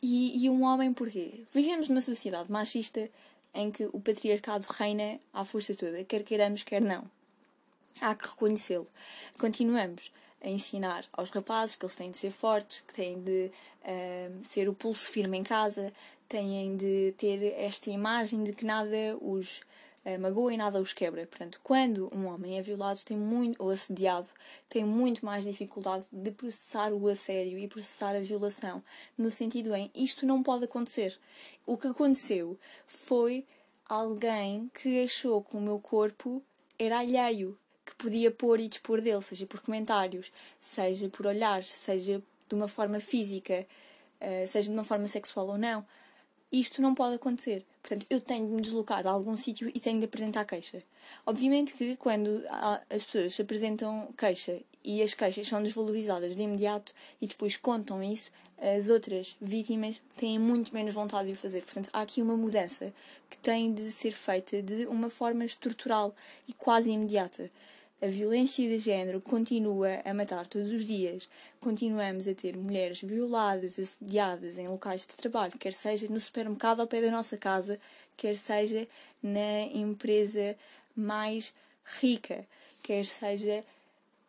E, 0.03 0.45
e 0.45 0.51
um 0.51 0.65
homem 0.65 0.93
porquê? 0.93 1.45
Vivemos 1.53 1.89
numa 1.89 2.01
sociedade 2.01 2.51
machista 2.51 3.09
em 3.55 3.71
que 3.71 3.89
o 3.93 4.01
patriarcado 4.01 4.67
reina 4.69 5.19
à 5.33 5.45
força 5.45 5.75
toda, 5.75 6.03
quer 6.05 6.25
queiramos, 6.25 6.63
quer 6.63 6.83
não. 6.83 7.05
Há 8.01 8.15
que 8.15 8.27
reconhecê-lo. 8.27 8.89
Continuamos 9.39 10.11
a 10.43 10.49
ensinar 10.49 11.07
aos 11.13 11.31
rapazes 11.31 11.77
que 11.77 11.85
eles 11.85 11.97
têm 11.97 12.11
de 12.11 12.19
ser 12.19 12.33
fortes, 12.33 12.81
que 12.81 12.93
têm 12.93 13.23
de 13.23 13.51
uh, 13.83 14.41
ser 14.45 14.69
o 14.69 14.75
pulso 14.75 15.09
firme 15.09 15.39
em 15.39 15.43
casa, 15.43 15.93
têm 16.29 16.77
de 16.77 17.15
ter 17.17 17.55
esta 17.57 17.91
imagem 17.91 18.43
de 18.43 18.53
que 18.53 18.67
nada 18.67 19.17
os 19.21 19.63
magoa 20.19 20.53
e 20.53 20.57
nada 20.57 20.81
os 20.81 20.93
quebra. 20.93 21.27
Portanto, 21.27 21.61
quando 21.63 22.11
um 22.15 22.27
homem 22.27 22.59
é 22.59 22.63
violado 22.63 23.01
tem 23.05 23.17
muito, 23.17 23.63
ou 23.63 23.71
assediado, 23.71 24.29
tem 24.69 24.85
muito 24.85 25.25
mais 25.25 25.45
dificuldade 25.45 26.07
de 26.13 26.31
processar 26.31 26.93
o 26.93 27.09
assédio 27.09 27.59
e 27.59 27.67
processar 27.67 28.15
a 28.15 28.21
violação, 28.21 28.83
no 29.17 29.31
sentido 29.31 29.75
em 29.75 29.91
isto 29.95 30.27
não 30.27 30.43
pode 30.43 30.65
acontecer. 30.65 31.19
O 31.67 31.79
que 31.79 31.87
aconteceu 31.87 32.59
foi 32.87 33.47
alguém 33.89 34.71
que 34.75 35.03
achou 35.03 35.43
que 35.43 35.57
o 35.57 35.61
meu 35.61 35.79
corpo 35.79 36.43
era 36.79 36.99
alheio, 36.99 37.59
que 37.85 37.95
podia 37.95 38.31
pôr 38.31 38.61
e 38.61 38.69
dispor 38.69 39.01
dele, 39.01 39.23
seja 39.23 39.47
por 39.47 39.61
comentários, 39.61 40.33
seja 40.61 41.09
por 41.09 41.27
olhares, 41.27 41.69
seja 41.69 42.23
de 42.49 42.55
uma 42.55 42.69
forma 42.69 43.01
física, 43.01 43.67
uh, 44.21 44.49
seja 44.49 44.69
de 44.69 44.75
uma 44.75 44.85
forma 44.85 45.09
sexual 45.09 45.49
ou 45.49 45.59
não. 45.59 45.87
Isto 46.51 46.81
não 46.81 46.95
pode 46.95 47.17
acontecer. 47.17 47.65
Portanto, 47.85 48.07
eu 48.09 48.19
tenho 48.19 48.47
de 48.47 48.53
me 48.55 48.63
deslocar 48.63 49.07
a 49.07 49.11
algum 49.11 49.37
sítio 49.37 49.69
e 49.69 49.79
tenho 49.79 49.99
de 49.99 50.07
apresentar 50.07 50.47
queixa. 50.47 50.83
Obviamente 51.27 51.75
que 51.75 51.97
quando 51.97 52.43
as 52.89 53.05
pessoas 53.05 53.39
apresentam 53.39 54.09
queixa 54.17 54.59
e 54.83 55.03
as 55.03 55.13
queixas 55.13 55.47
são 55.47 55.63
desvalorizadas 55.63 56.35
de 56.35 56.41
imediato 56.41 56.95
e 57.21 57.27
depois 57.27 57.59
contam 57.59 58.03
isso, 58.03 58.31
as 58.57 58.89
outras 58.89 59.37
vítimas 59.39 60.01
têm 60.17 60.39
muito 60.39 60.73
menos 60.73 60.95
vontade 60.95 61.27
de 61.27 61.35
o 61.35 61.37
fazer. 61.37 61.61
Portanto, 61.61 61.91
há 61.93 62.01
aqui 62.01 62.23
uma 62.23 62.39
mudança 62.39 62.91
que 63.29 63.37
tem 63.37 63.75
de 63.75 63.93
ser 63.93 64.13
feita 64.13 64.63
de 64.63 64.87
uma 64.87 65.11
forma 65.11 65.45
estrutural 65.45 66.17
e 66.49 66.55
quase 66.55 66.91
imediata. 66.91 67.51
A 68.05 68.07
violência 68.07 68.69
de 68.69 68.79
género 68.79 69.19
continua 69.19 70.03
a 70.05 70.13
matar 70.13 70.47
todos 70.47 70.71
os 70.71 70.85
dias. 70.85 71.27
Continuamos 71.59 72.29
a 72.29 72.35
ter 72.35 72.55
mulheres 72.55 73.01
violadas, 73.01 73.79
assediadas 73.79 74.59
em 74.59 74.69
locais 74.69 75.07
de 75.07 75.17
trabalho, 75.17 75.59
quer 75.59 75.73
seja 75.73 76.07
no 76.09 76.21
supermercado 76.21 76.81
ao 76.81 76.87
pé 76.87 77.01
da 77.01 77.11
nossa 77.11 77.39
casa, 77.39 77.81
quer 78.15 78.37
seja 78.37 78.87
na 79.23 79.63
empresa 79.73 80.55
mais 80.95 81.55
rica, 81.99 82.47
quer 82.83 83.07
seja 83.07 83.65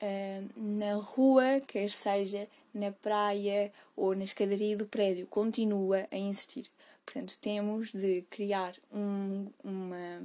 uh, 0.01 0.49
na 0.55 0.95
rua, 0.95 1.59
quer 1.67 1.89
seja 1.89 2.47
na 2.73 2.93
praia 2.93 3.73
ou 3.93 4.15
na 4.15 4.23
escadaria 4.23 4.77
do 4.77 4.85
prédio. 4.85 5.27
Continua 5.27 6.07
a 6.09 6.15
insistir. 6.15 6.71
Portanto, 7.05 7.37
temos 7.41 7.91
de 7.91 8.21
criar 8.29 8.73
um, 8.93 9.47
uma, 9.61 10.21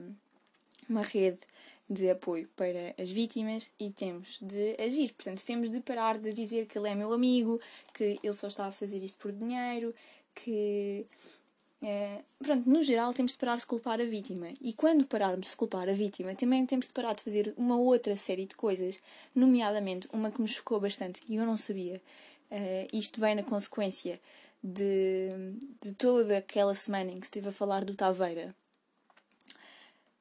uma 0.89 1.03
rede 1.03 1.50
de 1.91 2.09
apoio 2.09 2.49
para 2.55 2.95
as 2.97 3.11
vítimas 3.11 3.69
e 3.79 3.91
temos 3.91 4.39
de 4.41 4.77
agir. 4.81 5.13
Portanto, 5.13 5.45
temos 5.45 5.73
de 5.73 5.81
parar 5.81 6.19
de 6.19 6.33
dizer 6.33 6.67
que 6.67 6.79
ele 6.79 6.89
é 6.89 6.95
meu 6.95 7.13
amigo, 7.13 7.61
que 7.93 8.21
ele 8.23 8.33
só 8.33 8.47
está 8.47 8.67
a 8.67 8.73
fazer 8.73 9.03
isto 9.03 9.19
por 9.19 9.33
dinheiro, 9.33 9.93
que. 10.35 11.05
É, 11.83 12.21
pronto, 12.39 12.69
no 12.69 12.83
geral 12.83 13.11
temos 13.15 13.33
de 13.33 13.39
parar 13.39 13.57
de 13.57 13.67
culpar 13.67 14.01
a 14.01 14.05
vítima. 14.05 14.49
E 14.61 14.73
quando 14.73 15.07
pararmos 15.07 15.51
de 15.51 15.57
culpar 15.57 15.89
a 15.89 15.93
vítima, 15.93 16.35
também 16.35 16.65
temos 16.67 16.87
de 16.87 16.93
parar 16.93 17.15
de 17.15 17.23
fazer 17.23 17.55
uma 17.57 17.77
outra 17.79 18.17
série 18.17 18.47
de 18.47 18.55
coisas, 18.55 19.01
nomeadamente 19.35 20.07
uma 20.13 20.31
que 20.31 20.43
me 20.43 20.49
chocou 20.49 20.79
bastante 20.79 21.23
e 21.29 21.37
eu 21.37 21.47
não 21.47 21.57
sabia. 21.57 22.01
Uh, 22.51 22.97
isto 22.97 23.19
vem 23.21 23.35
na 23.35 23.43
consequência 23.43 24.21
de, 24.63 25.31
de 25.81 25.95
toda 25.95 26.37
aquela 26.37 26.75
semana 26.75 27.11
em 27.11 27.19
que 27.19 27.27
se 27.27 27.31
esteve 27.31 27.49
a 27.49 27.53
falar 27.53 27.85
do 27.85 27.95
Taveira, 27.95 28.55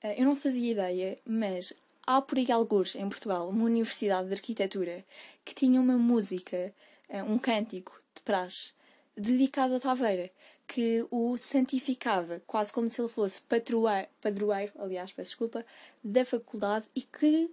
eu 0.03 0.25
não 0.25 0.35
fazia 0.35 0.71
ideia, 0.71 1.17
mas 1.25 1.73
há 2.05 2.21
por 2.21 2.37
aí 2.37 2.51
alguns 2.51 2.95
em 2.95 3.07
Portugal 3.07 3.49
uma 3.49 3.65
universidade 3.65 4.27
de 4.27 4.33
arquitetura 4.33 5.05
que 5.43 5.53
tinha 5.53 5.79
uma 5.79 5.97
música, 5.97 6.73
eh, 7.09 7.23
um 7.23 7.37
cântico 7.37 7.99
de 8.15 8.21
praxe 8.21 8.73
dedicado 9.15 9.75
a 9.75 9.79
Taveira, 9.79 10.31
que 10.65 11.05
o 11.09 11.35
santificava, 11.35 12.41
quase 12.45 12.71
como 12.71 12.89
se 12.89 13.01
ele 13.01 13.09
fosse 13.09 13.41
patroeiro, 13.41 14.07
padroeiro, 14.21 14.71
aliás, 14.77 15.11
peço 15.11 15.31
desculpa, 15.31 15.65
da 16.03 16.23
faculdade 16.23 16.85
e 16.95 17.01
que 17.01 17.51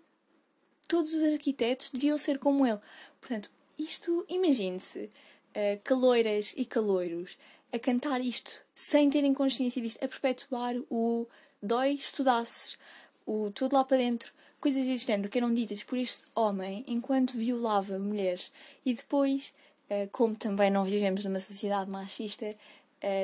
todos 0.86 1.14
os 1.14 1.22
arquitetos 1.22 1.90
deviam 1.90 2.18
ser 2.18 2.38
como 2.38 2.66
ele. 2.66 2.78
Portanto, 3.20 3.50
isto, 3.78 4.24
imagine-se, 4.28 5.04
uh, 5.04 5.80
caloiras 5.82 6.52
e 6.56 6.64
caloiros 6.64 7.38
a 7.72 7.78
cantar 7.78 8.20
isto, 8.20 8.52
sem 8.74 9.08
terem 9.10 9.34
consciência 9.34 9.82
disto, 9.82 10.02
a 10.04 10.08
perpetuar 10.08 10.74
o 10.90 11.26
dói 11.62 11.92
estudasses, 11.92 12.78
o 13.26 13.50
tudo 13.50 13.74
lá 13.74 13.84
para 13.84 13.96
dentro, 13.96 14.32
coisas 14.60 14.84
deste 14.84 15.06
género 15.06 15.28
que 15.28 15.38
eram 15.38 15.52
ditas 15.52 15.82
por 15.82 15.98
este 15.98 16.24
homem 16.34 16.84
enquanto 16.86 17.36
violava 17.36 17.98
mulheres 17.98 18.52
e 18.84 18.94
depois, 18.94 19.52
eh, 19.88 20.08
como 20.12 20.34
também 20.34 20.70
não 20.70 20.84
vivemos 20.84 21.24
numa 21.24 21.40
sociedade 21.40 21.90
machista, 21.90 22.54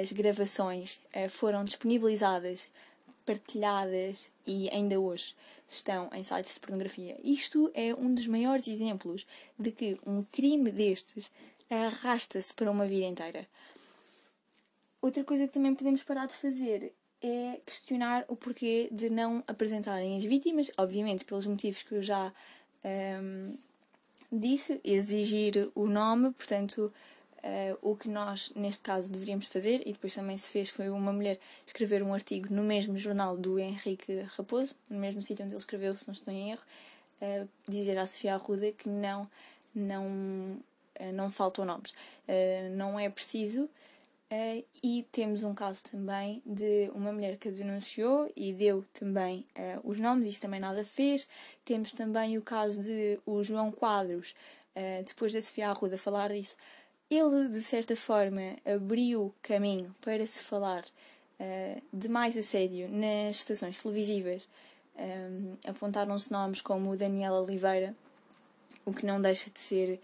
as 0.02 0.12
gravações 0.12 1.00
eh, 1.12 1.28
foram 1.28 1.64
disponibilizadas, 1.64 2.68
partilhadas 3.24 4.28
e 4.46 4.68
ainda 4.70 4.98
hoje 5.00 5.34
estão 5.68 6.10
em 6.12 6.22
sites 6.22 6.54
de 6.54 6.60
pornografia. 6.60 7.18
Isto 7.22 7.70
é 7.74 7.94
um 7.94 8.14
dos 8.14 8.26
maiores 8.26 8.68
exemplos 8.68 9.26
de 9.58 9.72
que 9.72 9.98
um 10.06 10.22
crime 10.22 10.70
destes 10.70 11.30
arrasta-se 11.70 12.52
para 12.52 12.70
uma 12.70 12.86
vida 12.86 13.06
inteira. 13.06 13.48
Outra 15.00 15.24
coisa 15.24 15.46
que 15.46 15.52
também 15.52 15.74
podemos 15.74 16.02
parar 16.02 16.26
de 16.26 16.34
fazer 16.34 16.92
é 17.22 17.60
questionar 17.64 18.24
o 18.26 18.34
porquê 18.34 18.88
de 18.90 19.08
não 19.08 19.44
apresentarem 19.46 20.16
as 20.16 20.24
vítimas, 20.24 20.70
obviamente 20.76 21.24
pelos 21.24 21.46
motivos 21.46 21.82
que 21.82 21.94
eu 21.94 22.02
já 22.02 22.32
um, 22.84 23.56
disse, 24.30 24.80
exigir 24.82 25.70
o 25.74 25.86
nome, 25.86 26.32
portanto, 26.32 26.92
uh, 27.38 27.78
o 27.80 27.96
que 27.96 28.08
nós 28.08 28.50
neste 28.56 28.82
caso 28.82 29.12
deveríamos 29.12 29.46
fazer, 29.46 29.82
e 29.86 29.92
depois 29.92 30.14
também 30.14 30.36
se 30.36 30.50
fez, 30.50 30.68
foi 30.68 30.90
uma 30.90 31.12
mulher 31.12 31.38
escrever 31.64 32.02
um 32.02 32.12
artigo 32.12 32.52
no 32.52 32.64
mesmo 32.64 32.98
jornal 32.98 33.36
do 33.36 33.56
Henrique 33.56 34.22
Raposo, 34.36 34.74
no 34.90 34.98
mesmo 34.98 35.22
sítio 35.22 35.44
onde 35.44 35.54
ele 35.54 35.60
escreveu, 35.60 35.96
se 35.96 36.08
não 36.08 36.14
estou 36.14 36.34
em 36.34 36.50
erro, 36.50 36.62
uh, 37.20 37.48
dizer 37.68 37.96
à 37.98 38.06
Sofia 38.06 38.34
Arruda 38.34 38.72
que 38.72 38.88
não, 38.88 39.30
não, 39.72 40.06
uh, 40.06 41.12
não 41.14 41.30
faltam 41.30 41.64
nomes. 41.64 41.94
não 42.74 42.98
é 42.98 43.08
preciso 43.08 43.70
Uh, 44.32 44.64
e 44.82 45.06
temos 45.12 45.42
um 45.42 45.52
caso 45.52 45.84
também 45.84 46.42
de 46.46 46.90
uma 46.94 47.12
mulher 47.12 47.36
que 47.36 47.50
denunciou 47.50 48.32
e 48.34 48.54
deu 48.54 48.82
também 48.94 49.44
uh, 49.54 49.80
os 49.84 50.00
nomes, 50.00 50.26
isso 50.26 50.40
também 50.40 50.58
nada 50.58 50.86
fez. 50.86 51.28
Temos 51.66 51.92
também 51.92 52.38
o 52.38 52.42
caso 52.42 52.80
de 52.80 53.20
o 53.26 53.44
João 53.44 53.70
Quadros, 53.70 54.34
uh, 54.74 55.04
depois 55.04 55.34
da 55.34 55.42
Sofia 55.42 55.68
Arruda 55.68 55.98
falar 55.98 56.32
disso. 56.32 56.56
Ele, 57.10 57.50
de 57.50 57.60
certa 57.60 57.94
forma, 57.94 58.56
abriu 58.64 59.34
caminho 59.42 59.94
para 60.00 60.26
se 60.26 60.42
falar 60.42 60.82
de 61.92 62.08
mais 62.08 62.36
assédio 62.36 62.88
nas 62.88 63.36
estações 63.36 63.82
televisivas. 63.82 64.48
Um, 64.96 65.56
Apontaram-se 65.68 66.30
nomes 66.30 66.62
como 66.62 66.90
o 66.90 66.96
Daniel 66.96 67.34
Oliveira, 67.34 67.94
o 68.86 68.94
que 68.94 69.04
não 69.04 69.20
deixa 69.20 69.50
de 69.50 69.58
ser. 69.58 70.00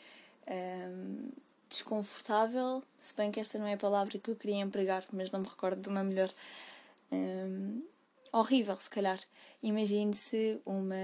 Um, 0.50 1.30
desconfortável, 1.68 2.82
se 3.00 3.14
bem 3.14 3.30
que 3.30 3.40
esta 3.40 3.58
não 3.58 3.66
é 3.66 3.74
a 3.74 3.78
palavra 3.78 4.18
que 4.18 4.30
eu 4.30 4.36
queria 4.36 4.60
empregar, 4.60 5.04
mas 5.12 5.30
não 5.30 5.40
me 5.40 5.48
recordo 5.48 5.82
de 5.82 5.88
uma 5.88 6.02
melhor. 6.02 6.30
Um, 7.10 7.82
horrível, 8.32 8.76
se 8.76 8.90
calhar. 8.90 9.18
Imagine-se 9.62 10.60
uma, 10.64 10.94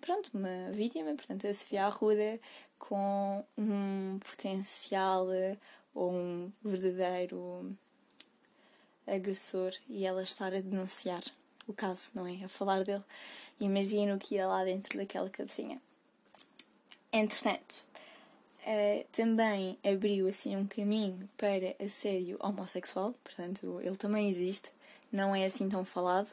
pronto, 0.00 0.30
uma 0.32 0.72
vítima, 0.72 1.14
portanto, 1.14 1.46
a 1.46 1.54
Sofia 1.54 1.86
Arruda, 1.86 2.40
com 2.78 3.44
um 3.56 4.18
potencial 4.18 5.26
ou 5.94 6.12
um 6.12 6.52
verdadeiro 6.64 7.76
agressor 9.06 9.72
e 9.88 10.06
ela 10.06 10.22
estar 10.22 10.54
a 10.54 10.60
denunciar 10.60 11.22
o 11.66 11.72
caso, 11.72 12.12
não 12.14 12.26
é? 12.26 12.44
A 12.44 12.48
falar 12.48 12.82
dele. 12.84 13.04
Imagino 13.60 14.18
que 14.18 14.36
ia 14.36 14.46
lá 14.46 14.64
dentro 14.64 14.96
daquela 14.98 15.30
cabecinha. 15.30 15.80
Entretanto, 17.12 17.82
uh, 18.66 19.06
também 19.12 19.78
abriu 19.84 20.28
assim 20.28 20.56
um 20.56 20.66
caminho 20.66 21.28
para 21.36 21.74
assédio 21.84 22.38
homossexual, 22.40 23.14
portanto 23.22 23.80
ele 23.82 23.96
também 23.96 24.30
existe, 24.30 24.70
não 25.10 25.34
é 25.34 25.44
assim 25.44 25.68
tão 25.68 25.84
falado, 25.84 26.28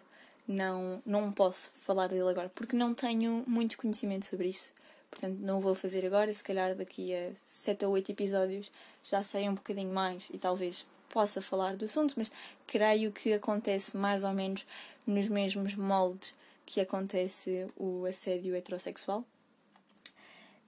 não, 0.48 1.02
não 1.06 1.32
posso 1.32 1.72
falar 1.82 2.08
dele 2.08 2.30
agora 2.30 2.50
porque 2.54 2.76
não 2.76 2.94
tenho 2.94 3.44
muito 3.48 3.78
conhecimento 3.78 4.26
sobre 4.26 4.50
isso, 4.50 4.72
portanto 5.10 5.38
não 5.39 5.62
vou 5.62 5.76
fazer 5.76 6.06
agora, 6.06 6.32
se 6.34 6.44
calhar 6.44 6.76
daqui 6.76 7.13
a 7.13 7.32
7 7.46 7.86
ou 7.86 7.94
8 7.94 8.12
episódios 8.12 8.72
já 9.04 9.24
sei 9.24 9.48
um 9.48 9.56
bocadinho 9.56 9.94
mais 9.94 10.30
e 10.34 10.38
talvez 10.38 10.86
possa 11.10 11.42
falar 11.42 11.76
do 11.76 11.86
assunto, 11.86 12.13
mas 12.18 12.32
creio 12.68 13.12
que 13.12 13.34
acontece 13.34 13.98
mais 13.98 14.24
ou 14.24 14.32
menos 14.34 14.65
nos 15.06 15.28
mesmos 15.28 15.76
moldes 15.76 16.36
que 16.65 16.80
acontece 16.80 17.68
o 17.76 18.06
assédio 18.06 18.56
heterossexual 18.56 19.26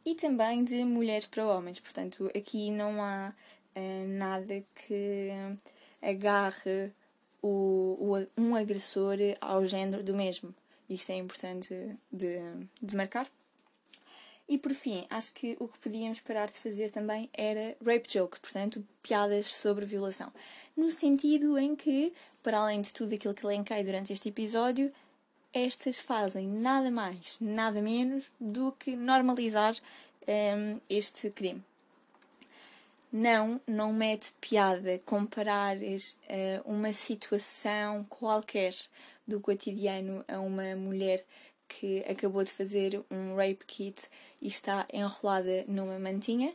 e 0.06 0.16
também 0.16 0.64
de 0.64 0.84
mulheres 0.84 1.26
para 1.26 1.46
homens. 1.46 1.80
Portanto, 1.80 2.30
aqui 2.36 2.72
não 2.72 3.02
há 3.02 3.34
uh, 3.76 4.08
nada 4.08 4.64
que 4.76 5.30
agarre 6.02 6.92
o, 7.42 7.98
o, 8.00 8.42
um 8.42 8.56
agressor 8.56 9.18
ao 9.40 9.66
género 9.66 10.04
do 10.04 10.16
mesmo. 10.16 10.54
Isto 10.90 11.12
é 11.12 11.16
importante 11.16 11.74
de, 12.12 12.40
de 12.82 12.96
marcar. 12.96 13.28
E 14.50 14.58
por 14.58 14.74
fim, 14.74 15.06
acho 15.10 15.34
que 15.34 15.56
o 15.60 15.68
que 15.68 15.80
podíamos 15.80 16.20
parar 16.20 16.48
de 16.48 16.60
fazer 16.60 16.92
também 16.92 17.30
era 17.34 17.78
rape 17.86 18.12
jokes, 18.12 18.40
portanto, 18.40 18.86
piadas 19.02 19.54
sobre 19.54 19.86
violação. 19.86 20.32
No 20.76 20.92
sentido 20.92 21.58
em 21.58 21.74
que, 21.74 22.14
para 22.44 22.60
além 22.60 22.82
de 22.82 22.92
tudo 22.92 23.16
aquilo 23.16 23.34
que 23.34 23.46
elenquei 23.46 23.82
durante 23.82 24.12
este 24.12 24.28
episódio, 24.28 24.92
estas 25.54 26.00
fazem 26.00 26.48
nada 26.48 26.90
mais, 26.90 27.38
nada 27.40 27.82
menos 27.82 28.32
do 28.40 28.72
que 28.74 28.96
normalizar 28.96 29.76
um, 30.28 30.80
este 30.90 31.30
crime. 31.30 31.64
Não, 33.12 33.60
não 33.68 33.92
mete 33.92 34.32
piada 34.40 34.98
comparares 35.06 36.18
uh, 36.24 36.72
uma 36.72 36.94
situação 36.94 38.06
qualquer 38.06 38.74
do 39.28 39.42
cotidiano 39.42 40.24
a 40.28 40.40
uma 40.40 40.76
mulher 40.78 41.24
que 41.68 42.00
acabou 42.10 42.44
de 42.44 42.52
fazer 42.52 43.04
um 43.12 43.36
rape 43.36 43.66
kit 43.66 44.08
e 44.42 44.48
está 44.48 44.86
enrolada 44.94 45.66
numa 45.68 46.00
mantinha 46.00 46.54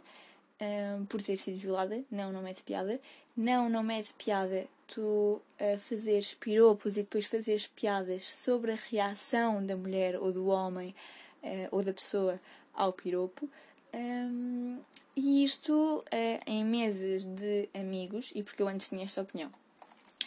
um, 0.60 1.04
por 1.06 1.22
ter 1.22 1.36
sido 1.36 1.58
violada. 1.58 2.02
Não, 2.10 2.32
não 2.32 2.42
mete 2.42 2.62
piada. 2.62 2.98
Não, 3.36 3.68
não 3.68 3.82
mete 3.82 4.14
piada 4.14 4.66
tu 4.86 5.42
uh, 5.60 5.78
fazeres 5.78 6.34
piropos 6.34 6.96
e 6.96 7.02
depois 7.02 7.26
fazeres 7.26 7.66
piadas 7.66 8.24
sobre 8.24 8.72
a 8.72 8.76
reação 8.76 9.64
da 9.64 9.76
mulher 9.76 10.16
ou 10.16 10.32
do 10.32 10.46
homem 10.46 10.94
uh, 11.42 11.68
ou 11.70 11.82
da 11.82 11.92
pessoa 11.92 12.40
ao 12.72 12.92
piropo. 12.92 13.48
Um, 13.94 14.78
e 15.16 15.42
isto 15.42 15.72
uh, 15.72 16.04
em 16.46 16.64
meses 16.64 17.24
de 17.24 17.68
amigos, 17.74 18.30
e 18.34 18.42
porque 18.42 18.62
eu 18.62 18.68
antes 18.68 18.88
tinha 18.88 19.04
esta 19.04 19.22
opinião. 19.22 19.50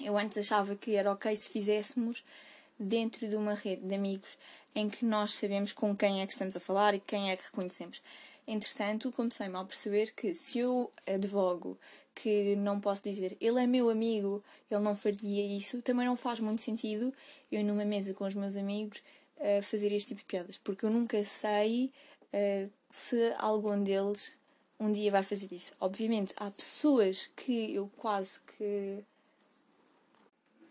Eu 0.02 0.18
antes 0.18 0.38
achava 0.38 0.76
que 0.76 0.96
era 0.96 1.12
ok 1.12 1.36
se 1.36 1.50
fizéssemos 1.50 2.24
dentro 2.80 3.28
de 3.28 3.36
uma 3.36 3.54
rede 3.54 3.86
de 3.86 3.94
amigos 3.94 4.38
em 4.74 4.90
que 4.90 5.04
nós 5.04 5.36
sabemos 5.36 5.74
com 5.74 5.96
quem 5.96 6.22
é 6.22 6.26
que 6.26 6.32
estamos 6.32 6.56
a 6.56 6.60
falar 6.60 6.94
e 6.94 7.00
quem 7.00 7.32
é 7.32 7.36
que 7.36 7.44
reconhecemos. 7.44 8.02
Entretanto, 8.48 9.12
comecei-me 9.12 9.58
a 9.58 9.64
perceber 9.64 10.12
que 10.16 10.34
se 10.34 10.60
eu 10.60 10.92
advogo 11.06 11.78
que 12.22 12.56
não 12.56 12.80
posso 12.80 13.04
dizer 13.04 13.38
ele 13.40 13.62
é 13.62 13.68
meu 13.68 13.90
amigo, 13.90 14.44
ele 14.70 14.82
não 14.82 14.96
faria 14.96 15.58
isso, 15.58 15.82
também 15.82 16.06
não 16.06 16.18
faz 16.18 16.40
muito 16.40 16.62
sentido 16.62 17.14
eu 17.52 17.64
numa 17.64 17.86
mesa 17.86 18.14
com 18.14 18.26
os 18.26 18.34
meus 18.34 18.56
amigos 18.56 19.02
uh, 19.38 19.64
fazer 19.64 19.92
este 19.92 20.10
tipo 20.10 20.22
de 20.22 20.26
piadas, 20.26 20.58
porque 20.58 20.86
eu 20.86 20.90
nunca 20.90 21.24
sei 21.24 21.92
uh, 22.34 22.70
se 22.90 23.34
algum 23.38 23.82
deles 23.84 24.38
um 24.80 24.92
dia 24.92 25.12
vai 25.12 25.24
fazer 25.24 25.52
isso. 25.52 25.74
Obviamente, 25.80 26.34
há 26.38 26.50
pessoas 26.52 27.30
que 27.36 27.74
eu 27.74 27.90
quase 27.98 28.40
que 28.42 29.04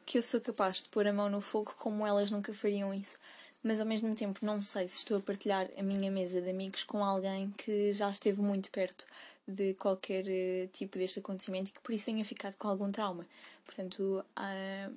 que 0.07 0.17
eu 0.17 0.23
sou 0.23 0.41
capaz 0.41 0.81
de 0.81 0.89
pôr 0.89 1.07
a 1.07 1.13
mão 1.13 1.29
no 1.29 1.43
fogo 1.43 1.75
como 1.79 2.07
elas 2.07 2.31
nunca 2.31 2.55
fariam 2.55 2.95
isso. 2.95 3.19
Mas 3.63 3.79
ao 3.79 3.85
mesmo 3.85 4.15
tempo 4.15 4.39
não 4.43 4.63
sei 4.63 4.89
se 4.89 4.97
estou 4.99 5.19
a 5.19 5.21
partilhar 5.21 5.69
a 5.77 5.83
minha 5.83 6.11
mesa 6.11 6.41
de 6.41 6.49
amigos 6.49 6.83
com 6.83 7.05
alguém 7.05 7.51
que 7.59 7.93
já 7.93 8.09
esteve 8.11 8.41
muito 8.41 8.71
perto 8.71 9.05
de 9.49 9.73
qualquer 9.75 10.25
uh, 10.27 10.69
tipo 10.69 10.99
deste 10.99 11.21
acontecimento 11.21 11.71
e 11.71 11.73
que 11.73 11.81
por 11.81 11.95
isso 11.95 12.05
tenha 12.05 12.25
ficado 12.25 12.57
com 12.57 12.69
algum 12.69 12.93
trauma. 12.93 13.27
Portanto, 13.65 14.23
há, 14.37 14.91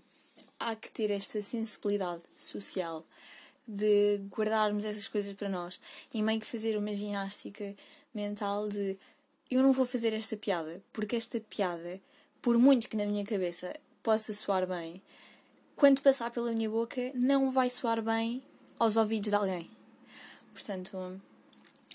há 0.60 0.76
que 0.76 0.92
ter 0.92 1.10
esta 1.10 1.42
sensibilidade 1.42 2.22
social 2.38 3.06
de 3.66 4.22
guardarmos 4.30 4.84
essas 4.84 5.08
coisas 5.08 5.34
para 5.34 5.48
nós 5.48 5.80
e 6.14 6.22
meio 6.22 6.42
que 6.42 6.46
fazer 6.46 6.78
uma 6.78 6.94
ginástica 6.94 7.74
mental 8.14 8.68
de 8.68 8.98
eu 9.50 9.62
não 9.62 9.72
vou 9.72 9.86
fazer 9.86 10.14
esta 10.14 10.36
piada, 10.38 10.82
porque 10.94 11.16
esta 11.16 11.40
piada, 11.40 12.00
por 12.42 12.58
muito 12.58 12.90
que 12.90 12.98
na 12.98 13.06
minha 13.06 13.26
cabeça 13.26 13.74
possa 14.02 14.34
soar 14.34 14.66
bem, 14.68 15.02
quando 15.76 16.02
passar 16.02 16.32
pela 16.32 16.52
minha 16.52 16.70
boca, 16.70 17.12
não 17.14 17.52
vai 17.52 17.70
soar 17.70 18.02
bem 18.02 18.44
aos 18.80 18.98
ouvidos 18.98 19.30
de 19.30 19.36
alguém. 19.36 19.70
Portanto, 20.54 21.22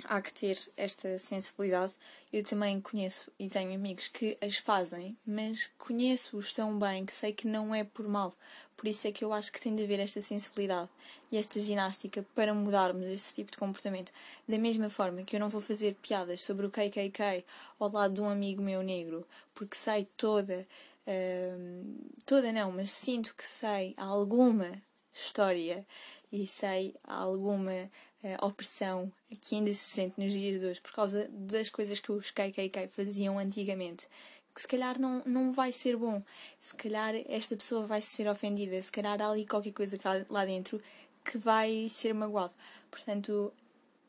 há 0.05 0.21
que 0.21 0.33
ter 0.33 0.59
esta 0.77 1.19
sensibilidade. 1.19 1.93
Eu 2.33 2.43
também 2.43 2.81
conheço 2.81 3.31
e 3.39 3.49
tenho 3.49 3.75
amigos 3.75 4.09
que 4.09 4.37
as 4.41 4.57
fazem, 4.57 5.17
mas 5.27 5.71
conheço-os 5.79 6.53
tão 6.53 6.79
bem 6.79 7.07
que 7.07 7.13
sei 7.13 7.33
que 7.33 7.47
não 7.47 7.75
é 7.75 7.85
por 7.85 8.07
mal. 8.09 8.35
Por 8.77 8.89
isso 8.89 9.09
é 9.09 9.13
que 9.13 9.25
eu 9.25 9.33
acho 9.33 9.51
que 9.51 9.61
tem 9.61 9.75
de 9.75 9.85
haver 9.85 10.01
esta 10.01 10.21
sensibilidade 10.21 10.91
e 11.33 11.39
esta 11.39 11.59
ginástica 11.59 12.25
para 12.35 12.53
mudarmos 12.53 13.07
este 13.09 13.35
tipo 13.35 13.51
de 13.51 13.57
comportamento. 13.57 14.13
Da 14.47 14.59
mesma 14.59 14.91
forma 14.91 15.23
que 15.23 15.35
eu 15.35 15.41
não 15.41 15.49
vou 15.49 15.61
fazer 15.61 15.95
piadas 15.95 16.43
sobre 16.43 16.67
o 16.67 16.71
KKK 16.71 17.45
ao 17.81 17.91
lado 17.91 18.15
de 18.15 18.21
um 18.21 18.29
amigo 18.29 18.63
meu 18.63 18.83
negro, 18.83 19.27
porque 19.55 19.77
sei 19.77 20.07
toda, 20.17 20.67
uh, 21.07 21.97
toda 22.27 22.53
não, 22.53 22.71
mas 22.71 22.91
sinto 22.91 23.35
que 23.35 23.45
sei 23.45 23.95
alguma 23.97 24.71
história 25.15 25.87
e 26.31 26.47
sei 26.47 26.95
alguma 27.03 27.91
uh, 28.23 28.47
opressão 28.47 29.11
que 29.41 29.57
ainda 29.57 29.73
se 29.73 29.91
sente 29.91 30.21
nos 30.21 30.33
dias 30.33 30.61
de 30.61 30.67
hoje 30.67 30.81
por 30.81 30.93
causa 30.93 31.29
das 31.31 31.71
coisas 31.71 32.01
que 32.01 32.13
os 32.13 32.31
KKK 32.31 32.89
faziam 32.91 33.39
antigamente. 33.39 34.07
Que 34.55 34.63
se 34.63 34.69
calhar 34.69 34.99
não, 34.99 35.23
não 35.27 35.53
vai 35.53 35.71
ser 35.71 35.97
bom, 35.97 36.23
se 36.59 36.75
calhar 36.75 37.15
esta 37.29 37.55
pessoa 37.57 37.87
vai 37.87 38.01
ser 38.01 38.27
ofendida, 38.27 38.81
se 38.81 38.91
calhar 38.91 39.21
há 39.21 39.31
ali 39.31 39.45
qualquer 39.45 39.73
coisa 39.73 39.99
lá 40.31 40.47
dentro 40.47 40.81
que 41.23 41.37
vai 41.37 41.89
ser 41.91 42.15
magoado. 42.15 42.55
Portanto, 42.91 43.53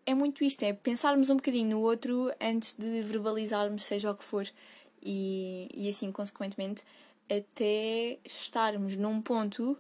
é 0.06 0.14
muito 0.14 0.46
isto, 0.46 0.64
é 0.64 0.72
pensarmos 0.72 1.30
um 1.30 1.36
bocadinho 1.36 1.72
no 1.72 1.82
outro 1.82 2.32
antes 2.40 2.74
de 2.74 3.02
verbalizarmos 3.02 3.84
seja 3.84 4.10
o 4.10 4.16
que 4.16 4.24
for 4.24 4.48
e, 5.04 5.68
e 5.74 5.90
assim, 5.90 6.12
consequentemente, 6.12 6.84
até 7.30 8.18
estarmos 8.26 8.96
num 8.96 9.22
ponto 9.22 9.78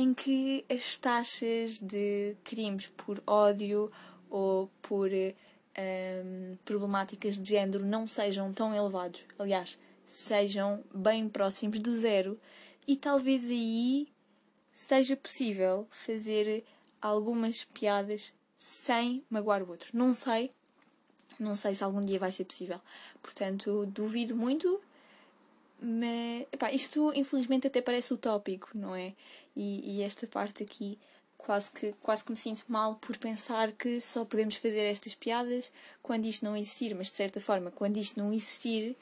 em 0.00 0.14
que 0.14 0.64
as 0.70 0.96
taxas 0.96 1.78
de 1.78 2.34
crimes 2.42 2.86
por 2.86 3.22
ódio 3.26 3.92
ou 4.30 4.70
por 4.80 5.10
um, 5.12 6.56
problemáticas 6.64 7.36
de 7.36 7.50
género 7.50 7.84
não 7.84 8.06
sejam 8.06 8.50
tão 8.50 8.74
elevados, 8.74 9.24
aliás, 9.38 9.78
sejam 10.06 10.82
bem 10.94 11.28
próximos 11.28 11.78
do 11.78 11.94
zero, 11.94 12.40
e 12.88 12.96
talvez 12.96 13.44
aí 13.44 14.08
seja 14.72 15.16
possível 15.16 15.86
fazer 15.90 16.64
algumas 17.00 17.64
piadas 17.64 18.32
sem 18.56 19.22
magoar 19.28 19.62
o 19.62 19.68
outro. 19.68 19.90
Não 19.92 20.14
sei, 20.14 20.50
não 21.38 21.54
sei 21.54 21.74
se 21.74 21.84
algum 21.84 22.00
dia 22.00 22.18
vai 22.18 22.32
ser 22.32 22.46
possível. 22.46 22.80
Portanto, 23.22 23.84
duvido 23.86 24.34
muito, 24.34 24.80
mas 25.80 26.46
epá, 26.52 26.72
isto 26.72 27.12
infelizmente 27.14 27.66
até 27.66 27.80
parece 27.80 28.12
utópico, 28.12 28.70
não 28.74 28.94
é? 28.94 29.14
E, 29.54 29.98
e 29.98 30.02
esta 30.02 30.26
parte 30.26 30.62
aqui 30.62 30.98
quase 31.36 31.70
que, 31.70 31.92
quase 32.02 32.24
que 32.24 32.30
me 32.30 32.36
sinto 32.36 32.64
mal 32.68 32.94
por 32.96 33.16
pensar 33.16 33.72
que 33.72 34.00
só 34.00 34.24
podemos 34.24 34.56
fazer 34.56 34.84
estas 34.84 35.14
piadas 35.14 35.72
quando 36.02 36.26
isto 36.26 36.44
não 36.44 36.56
existir, 36.56 36.94
mas 36.94 37.10
de 37.10 37.16
certa 37.16 37.40
forma, 37.40 37.70
quando 37.70 37.96
isto 37.96 38.18
não 38.20 38.32
existir 38.32 38.96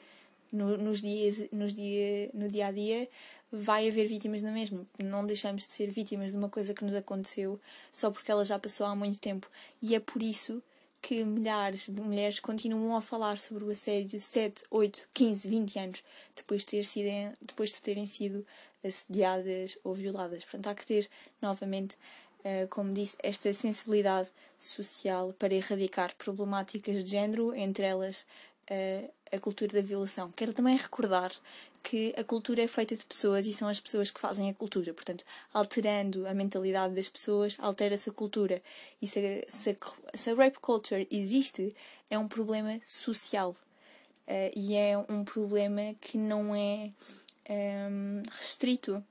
no, 0.51 0.77
nos 0.77 1.01
dias, 1.01 1.47
nos 1.51 1.73
dia, 1.73 2.29
no 2.33 2.47
dia 2.47 2.67
a 2.67 2.71
dia, 2.71 3.07
vai 3.51 3.87
haver 3.87 4.07
vítimas 4.07 4.41
na 4.41 4.51
mesma. 4.51 4.85
Não 5.03 5.25
deixamos 5.25 5.65
de 5.65 5.71
ser 5.71 5.91
vítimas 5.91 6.31
de 6.31 6.37
uma 6.37 6.49
coisa 6.49 6.73
que 6.73 6.83
nos 6.83 6.95
aconteceu 6.95 7.59
só 7.91 8.09
porque 8.11 8.31
ela 8.31 8.45
já 8.45 8.57
passou 8.57 8.85
há 8.85 8.95
muito 8.95 9.19
tempo. 9.19 9.49
E 9.81 9.95
é 9.95 9.99
por 9.99 10.21
isso 10.21 10.61
que 11.01 11.23
milhares 11.23 11.87
de 11.87 12.01
mulheres 12.01 12.39
continuam 12.39 12.95
a 12.95 13.01
falar 13.01 13.37
sobre 13.37 13.63
o 13.63 13.69
assédio 13.69 14.19
7, 14.19 14.63
8, 14.69 15.07
15, 15.13 15.47
20 15.47 15.79
anos 15.79 16.03
depois 16.35 16.61
de, 16.61 16.67
ter 16.67 16.83
sido, 16.83 17.37
depois 17.41 17.71
de 17.71 17.81
terem 17.81 18.05
sido 18.05 18.45
assediadas 18.83 19.77
ou 19.83 19.93
violadas. 19.93 20.43
Portanto, 20.43 20.67
há 20.67 20.75
que 20.75 20.85
ter 20.85 21.09
novamente, 21.41 21.95
uh, 22.39 22.67
como 22.69 22.93
disse, 22.93 23.17
esta 23.21 23.53
sensibilidade 23.53 24.29
social 24.57 25.33
para 25.37 25.53
erradicar 25.53 26.15
problemáticas 26.15 27.03
de 27.03 27.11
género, 27.11 27.53
entre 27.55 27.85
elas 27.85 28.25
uh, 28.69 29.11
a 29.31 29.39
cultura 29.39 29.73
da 29.73 29.81
violação. 29.81 30.31
Quero 30.31 30.53
também 30.53 30.75
recordar 30.75 31.31
que 31.81 32.13
a 32.17 32.23
cultura 32.23 32.61
é 32.61 32.67
feita 32.67 32.95
de 32.95 33.05
pessoas 33.05 33.45
e 33.45 33.53
são 33.53 33.67
as 33.67 33.79
pessoas 33.79 34.11
que 34.11 34.19
fazem 34.19 34.49
a 34.49 34.53
cultura. 34.53 34.93
Portanto, 34.93 35.23
alterando 35.53 36.27
a 36.27 36.33
mentalidade 36.33 36.93
das 36.93 37.07
pessoas, 37.07 37.57
altera-se 37.59 38.09
a 38.09 38.13
cultura. 38.13 38.61
E 39.01 39.07
se 39.07 39.19
a, 39.19 39.49
se, 39.49 39.69
a, 39.69 40.17
se 40.17 40.29
a 40.29 40.35
rape 40.35 40.59
culture 40.59 41.07
existe, 41.09 41.73
é 42.09 42.17
um 42.17 42.27
problema 42.27 42.79
social. 42.85 43.55
Uh, 44.27 44.51
e 44.55 44.75
é 44.75 44.97
um 45.09 45.23
problema 45.23 45.95
que 45.99 46.17
não 46.17 46.55
é 46.55 46.91
um, 47.49 48.23
restrito 48.37 49.03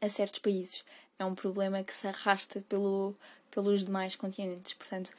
a 0.00 0.08
certos 0.08 0.40
países. 0.40 0.84
É 1.18 1.24
um 1.24 1.34
problema 1.34 1.82
que 1.82 1.92
se 1.92 2.06
arrasta 2.08 2.64
pelo, 2.68 3.14
pelos 3.50 3.84
demais 3.84 4.16
continentes. 4.16 4.74
Portanto, 4.74 5.12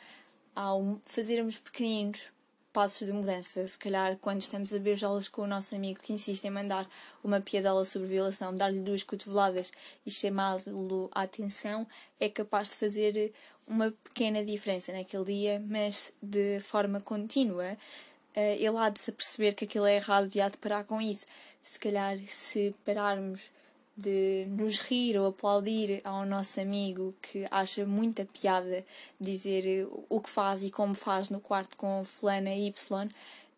ao 0.56 1.00
fazermos 1.06 1.58
pequeninos 1.58 2.30
passos 2.74 3.06
de 3.06 3.14
mudança. 3.14 3.66
Se 3.68 3.78
calhar, 3.78 4.18
quando 4.18 4.42
estamos 4.42 4.74
a 4.74 4.80
beijá-los 4.80 5.30
com 5.30 5.44
o 5.44 5.48
nosso 5.48 5.76
amigo 5.76 6.00
que 6.02 6.12
insiste 6.12 6.44
em 6.46 6.50
mandar 6.50 6.90
uma 7.24 7.40
piadola 7.40 7.86
sobre 7.86 8.08
violação, 8.08 8.58
dar-lhe 8.58 8.80
duas 8.80 9.04
cotoveladas 9.04 9.72
e 10.04 10.10
chamá-lo 10.10 11.10
à 11.14 11.22
atenção, 11.22 11.88
é 12.20 12.28
capaz 12.28 12.72
de 12.72 12.78
fazer 12.78 13.32
uma 13.68 13.92
pequena 14.04 14.44
diferença 14.44 14.92
naquele 14.92 15.26
dia, 15.26 15.64
mas 15.66 16.12
de 16.22 16.60
forma 16.62 17.00
contínua. 17.00 17.78
Eh, 18.36 18.56
ele 18.56 18.78
há 18.78 18.90
de 18.90 19.00
se 19.00 19.12
perceber 19.12 19.54
que 19.54 19.66
aquilo 19.66 19.86
é 19.86 19.98
errado 19.98 20.30
e 20.34 20.42
há 20.42 20.50
de 20.50 20.58
parar 20.58 20.84
com 20.84 21.00
isso. 21.00 21.26
Se 21.64 21.80
calhar, 21.80 22.20
se 22.28 22.76
pararmos 22.86 23.50
de 23.96 24.46
nos 24.50 24.80
rir 24.80 25.18
ou 25.18 25.28
aplaudir 25.28 26.02
ao 26.04 26.26
nosso 26.26 26.60
amigo 26.60 27.16
que 27.22 27.48
acha 27.50 27.86
muita 27.86 28.26
piada 28.26 28.84
dizer 29.20 29.88
o 30.10 30.20
que 30.20 30.30
faz 30.30 30.64
e 30.64 30.70
como 30.70 30.94
faz 30.94 31.30
no 31.30 31.40
quarto 31.40 31.78
com 31.78 32.04
fulana 32.04 32.54
Y, 32.54 32.74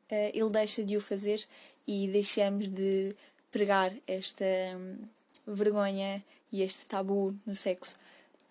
eh, 0.10 0.32
ele 0.34 0.49
deixa 0.49 0.84
de 0.84 0.95
o 0.97 1.01
fazer 1.01 1.43
e 1.88 2.08
deixamos 2.08 2.68
de 2.68 3.16
pregar 3.51 3.91
esta 4.06 4.45
hum, 4.76 4.97
vergonha 5.47 6.24
e 6.51 6.62
este 6.62 6.86
tabu 6.86 7.36
no 7.45 7.56
sexo. 7.56 7.95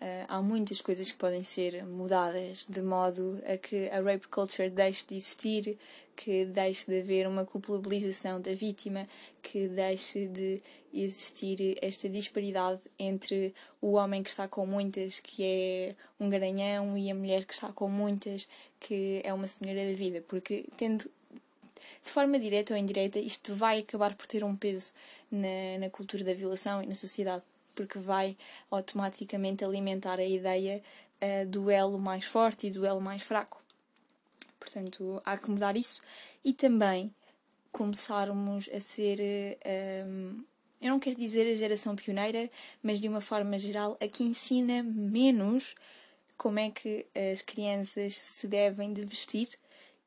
Uh, 0.05 0.26
há 0.28 0.42
muitas 0.42 0.82
coisas 0.82 1.11
que 1.11 1.16
podem 1.16 1.42
ser 1.42 1.82
mudadas 1.86 2.66
de 2.68 2.82
modo 2.82 3.40
a 3.46 3.57
que 3.57 3.88
a 3.88 4.02
rape 4.02 4.28
culture 4.28 4.68
deixe 4.68 5.02
de 5.07 5.16
existir, 5.16 5.78
que 6.14 6.44
deixe 6.44 6.84
de 6.84 7.00
haver 7.00 7.26
uma 7.26 7.46
culpabilização 7.46 8.38
da 8.38 8.52
vítima, 8.52 9.09
que 9.40 9.66
deixe 9.66 10.26
de 10.26 10.61
existir 10.92 11.78
esta 11.80 12.07
disparidade 12.07 12.82
entre 12.98 13.55
o 13.80 13.92
homem 13.92 14.22
que 14.22 14.28
está 14.28 14.46
com 14.46 14.66
muitas, 14.66 15.20
que 15.20 15.42
é 15.42 15.94
um 16.20 16.28
garanhão, 16.28 16.98
e 16.98 17.11
a 17.11 17.14
mulher 17.14 17.46
que 17.46 17.55
está 17.55 17.72
com 17.72 17.88
muitas, 17.88 18.46
que 18.78 19.22
é 19.24 19.32
uma 19.32 19.48
senhora 19.48 19.86
da 19.86 19.96
vida. 19.96 20.22
Porque, 20.28 20.66
tendo 20.76 21.11
de 22.02 22.11
forma 22.11 22.38
direta 22.38 22.74
ou 22.74 22.78
indireta, 22.78 23.18
isto 23.18 23.55
vai 23.55 23.78
acabar 23.78 24.14
por 24.14 24.26
ter 24.26 24.44
um 24.44 24.55
peso 24.55 24.92
na, 25.30 25.78
na 25.80 25.88
cultura 25.88 26.22
da 26.22 26.34
violação 26.34 26.82
e 26.82 26.86
na 26.86 26.94
sociedade 26.94 27.42
porque 27.75 27.99
vai 27.99 28.37
automaticamente 28.70 29.64
alimentar 29.64 30.18
a 30.18 30.25
ideia 30.25 30.83
uh, 31.20 31.47
do 31.47 31.70
elo 31.70 31.99
mais 31.99 32.25
forte 32.25 32.66
e 32.66 32.70
do 32.70 32.87
elo 32.87 33.01
mais 33.01 33.22
fraco. 33.22 33.62
Portanto, 34.59 35.20
há 35.25 35.37
que 35.37 35.51
mudar 35.51 35.77
isso 35.77 36.01
e 36.45 36.53
também 36.53 37.14
começarmos 37.70 38.68
a 38.72 38.81
ser. 38.81 39.18
Um, 39.20 39.22
eh, 39.64 40.05
eu 40.81 40.91
não 40.91 41.01
quero 41.01 41.16
dizer 41.16 41.51
a 41.51 41.57
geração 41.57 41.97
pioneira, 41.97 42.51
mas 42.83 43.01
de 43.01 43.09
uma 43.09 43.20
forma 43.20 43.59
geral, 43.59 43.97
a 44.01 44.07
que 44.07 44.22
ensina 44.22 44.83
menos 44.83 45.75
como 46.37 46.59
é 46.59 46.70
que 46.70 47.07
as 47.33 47.43
crianças 47.43 48.14
se 48.14 48.47
devem 48.47 48.93
de 48.93 49.03
vestir 49.03 49.49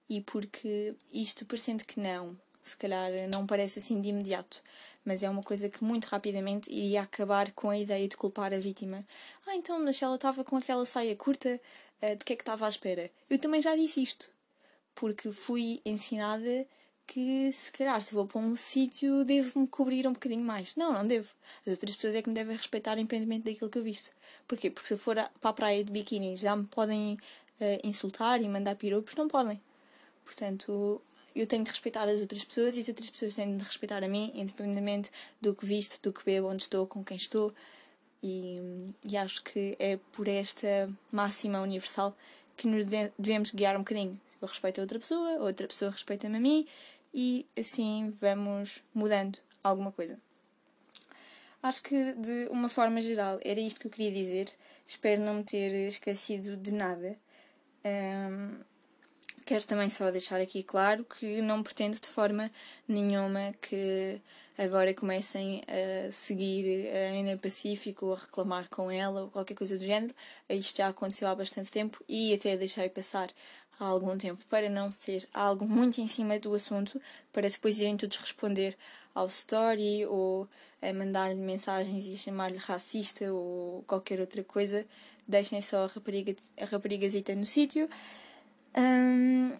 e 0.09 0.21
porque 0.21 0.95
isto, 1.11 1.45
parecendo 1.45 1.83
que 1.83 1.99
não, 1.99 2.37
se 2.67 2.77
calhar 2.77 3.11
não 3.31 3.45
parece 3.45 3.79
assim 3.79 4.01
de 4.01 4.09
imediato, 4.09 4.61
mas 5.05 5.23
é 5.23 5.29
uma 5.29 5.43
coisa 5.43 5.69
que 5.69 5.83
muito 5.83 6.05
rapidamente 6.05 6.71
iria 6.71 7.01
acabar 7.01 7.51
com 7.51 7.69
a 7.69 7.77
ideia 7.77 8.07
de 8.07 8.17
culpar 8.17 8.53
a 8.53 8.59
vítima. 8.59 9.05
Ah, 9.45 9.55
então, 9.55 9.79
mas 9.83 10.01
ela 10.01 10.15
estava 10.15 10.43
com 10.43 10.57
aquela 10.57 10.85
saia 10.85 11.15
curta, 11.15 11.59
eh, 12.01 12.15
de 12.15 12.25
que 12.25 12.33
é 12.33 12.35
que 12.35 12.41
estava 12.41 12.65
à 12.65 12.69
espera? 12.69 13.09
Eu 13.29 13.39
também 13.39 13.61
já 13.61 13.75
disse 13.75 14.01
isto, 14.01 14.29
porque 14.93 15.31
fui 15.31 15.81
ensinada 15.85 16.67
que 17.07 17.51
se 17.53 17.71
calhar 17.71 17.99
se 18.01 18.13
vou 18.13 18.27
para 18.27 18.41
um 18.41 18.55
sítio 18.55 19.23
devo-me 19.23 19.65
cobrir 19.65 20.05
um 20.05 20.13
bocadinho 20.13 20.43
mais. 20.43 20.75
Não, 20.75 20.91
não 20.91 21.07
devo. 21.07 21.33
As 21.65 21.71
outras 21.73 21.95
pessoas 21.95 22.15
é 22.15 22.21
que 22.21 22.29
me 22.29 22.35
devem 22.35 22.55
respeitar 22.57 22.97
independentemente 22.97 23.45
daquilo 23.45 23.69
que 23.69 23.77
eu 23.77 23.83
visto. 23.83 24.11
Porquê? 24.45 24.69
Porque 24.69 24.87
se 24.87 24.93
eu 24.93 24.97
for 24.97 25.15
para 25.39 25.49
a 25.49 25.53
praia 25.53 25.83
de 25.83 25.91
biquíni 25.91 26.35
já 26.35 26.55
me 26.55 26.65
podem 26.65 27.13
uh, 27.13 27.87
insultar 27.87 28.41
e 28.41 28.49
mandar 28.49 28.75
piropos? 28.75 29.15
Não 29.15 29.27
podem. 29.29 29.61
Portanto, 30.25 31.01
eu 31.39 31.47
tenho 31.47 31.63
de 31.63 31.69
respeitar 31.69 32.07
as 32.07 32.19
outras 32.21 32.43
pessoas 32.43 32.77
e 32.77 32.79
as 32.79 32.89
outras 32.89 33.09
pessoas 33.09 33.35
têm 33.35 33.57
de 33.57 33.63
respeitar 33.63 34.03
a 34.03 34.07
mim, 34.07 34.31
independentemente 34.33 35.11
do 35.39 35.55
que 35.55 35.65
visto, 35.65 36.01
do 36.01 36.11
que 36.11 36.23
bebo, 36.25 36.47
onde 36.47 36.63
estou, 36.63 36.87
com 36.87 37.03
quem 37.03 37.17
estou. 37.17 37.53
E, 38.21 38.59
e 39.03 39.15
acho 39.15 39.43
que 39.43 39.75
é 39.79 39.97
por 40.11 40.27
esta 40.27 40.89
máxima 41.11 41.61
universal 41.61 42.13
que 42.55 42.67
nos 42.67 42.85
devemos 42.85 43.51
guiar 43.51 43.75
um 43.75 43.79
bocadinho. 43.79 44.19
Eu 44.41 44.47
respeito 44.47 44.79
a 44.79 44.83
outra 44.83 44.99
pessoa, 44.99 45.37
a 45.37 45.43
outra 45.43 45.67
pessoa 45.67 45.91
respeita-me 45.91 46.37
a 46.37 46.39
mim 46.39 46.67
e 47.13 47.45
assim 47.57 48.13
vamos 48.19 48.83
mudando 48.93 49.37
alguma 49.63 49.91
coisa. 49.91 50.19
Acho 51.61 51.81
que 51.83 52.13
de 52.13 52.47
uma 52.49 52.69
forma 52.69 53.01
geral 53.01 53.39
era 53.43 53.59
isto 53.59 53.79
que 53.79 53.87
eu 53.87 53.91
queria 53.91 54.11
dizer. 54.11 54.49
Espero 54.85 55.21
não 55.21 55.35
me 55.35 55.43
ter 55.43 55.73
esquecido 55.87 56.55
de 56.55 56.71
nada. 56.71 57.17
Um, 57.83 58.59
Quero 59.47 59.65
também 59.65 59.89
só 59.89 60.11
deixar 60.11 60.41
aqui 60.41 60.61
claro 60.61 61.05
que 61.05 61.41
não 61.41 61.63
pretendo 61.63 61.97
de 61.97 62.07
forma 62.09 62.51
nenhuma 62.85 63.55
que 63.61 64.19
agora 64.57 64.93
comecem 64.93 65.61
a 65.69 66.11
seguir 66.11 66.89
a 66.89 67.17
Ana 67.17 67.37
Pacífico 67.37 68.07
ou 68.07 68.13
a 68.13 68.17
reclamar 68.17 68.67
com 68.69 68.91
ela 68.91 69.21
ou 69.21 69.29
qualquer 69.29 69.55
coisa 69.55 69.77
do 69.77 69.85
género. 69.85 70.13
Isto 70.49 70.79
já 70.79 70.89
aconteceu 70.89 71.29
há 71.29 71.33
bastante 71.33 71.71
tempo 71.71 72.03
e 72.09 72.33
até 72.33 72.57
deixei 72.57 72.89
passar 72.89 73.29
há 73.79 73.85
algum 73.85 74.17
tempo 74.17 74.43
para 74.49 74.69
não 74.69 74.91
ser 74.91 75.25
algo 75.33 75.65
muito 75.65 76.01
em 76.01 76.07
cima 76.07 76.37
do 76.37 76.53
assunto, 76.53 77.01
para 77.31 77.49
depois 77.49 77.79
irem 77.79 77.95
todos 77.95 78.17
responder 78.17 78.75
ao 79.15 79.27
story 79.27 80.05
ou 80.07 80.45
a 80.81 80.91
mandar-lhe 80.91 81.39
mensagens 81.39 82.05
e 82.05 82.17
chamar-lhe 82.17 82.57
racista 82.57 83.31
ou 83.31 83.81
qualquer 83.87 84.19
outra 84.19 84.43
coisa. 84.43 84.85
Deixem 85.25 85.61
só 85.61 85.85
a, 85.85 85.87
rapariga, 85.87 86.35
a 86.59 86.65
raparigazita 86.65 87.33
no 87.33 87.45
sítio. 87.45 87.89
Um, 88.75 89.57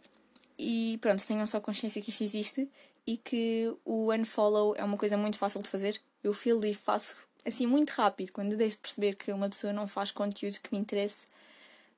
e 0.57 0.97
pronto, 0.99 1.25
tenham 1.25 1.45
só 1.45 1.59
consciência 1.59 2.01
que 2.01 2.09
isto 2.09 2.23
existe 2.23 2.69
e 3.05 3.17
que 3.17 3.73
o 3.85 4.11
unfollow 4.13 4.75
é 4.75 4.83
uma 4.83 4.97
coisa 4.97 5.17
muito 5.17 5.37
fácil 5.37 5.61
de 5.61 5.69
fazer. 5.69 5.99
Eu 6.23 6.33
filo 6.33 6.65
e 6.65 6.73
faço 6.73 7.15
assim 7.45 7.65
muito 7.65 7.91
rápido. 7.91 8.31
Quando 8.31 8.57
deixo 8.57 8.77
de 8.77 8.81
perceber 8.81 9.15
que 9.15 9.31
uma 9.31 9.49
pessoa 9.49 9.71
não 9.71 9.87
faz 9.87 10.11
conteúdo 10.11 10.59
que 10.59 10.73
me 10.73 10.79
interesse 10.79 11.27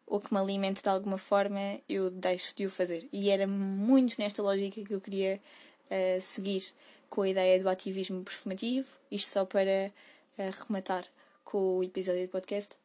ou 0.05 0.19
que 0.19 0.33
me 0.33 0.39
alimente 0.39 0.83
de 0.83 0.89
alguma 0.89 1.17
forma, 1.17 1.79
eu 1.87 2.09
deixo 2.09 2.55
de 2.55 2.65
o 2.65 2.69
fazer. 2.69 3.07
E 3.11 3.29
era 3.29 3.47
muito 3.47 4.15
nesta 4.19 4.41
lógica 4.41 4.83
que 4.83 4.93
eu 4.93 5.01
queria 5.01 5.39
uh, 5.85 6.21
seguir 6.21 6.63
com 7.09 7.21
a 7.21 7.29
ideia 7.29 7.59
do 7.61 7.69
ativismo 7.69 8.23
performativo. 8.23 8.87
Isto 9.11 9.29
só 9.29 9.45
para 9.45 9.91
uh, 10.37 10.65
rematar 10.67 11.05
com 11.43 11.77
o 11.77 11.83
episódio 11.83 12.27
do 12.27 12.29
podcast 12.29 12.75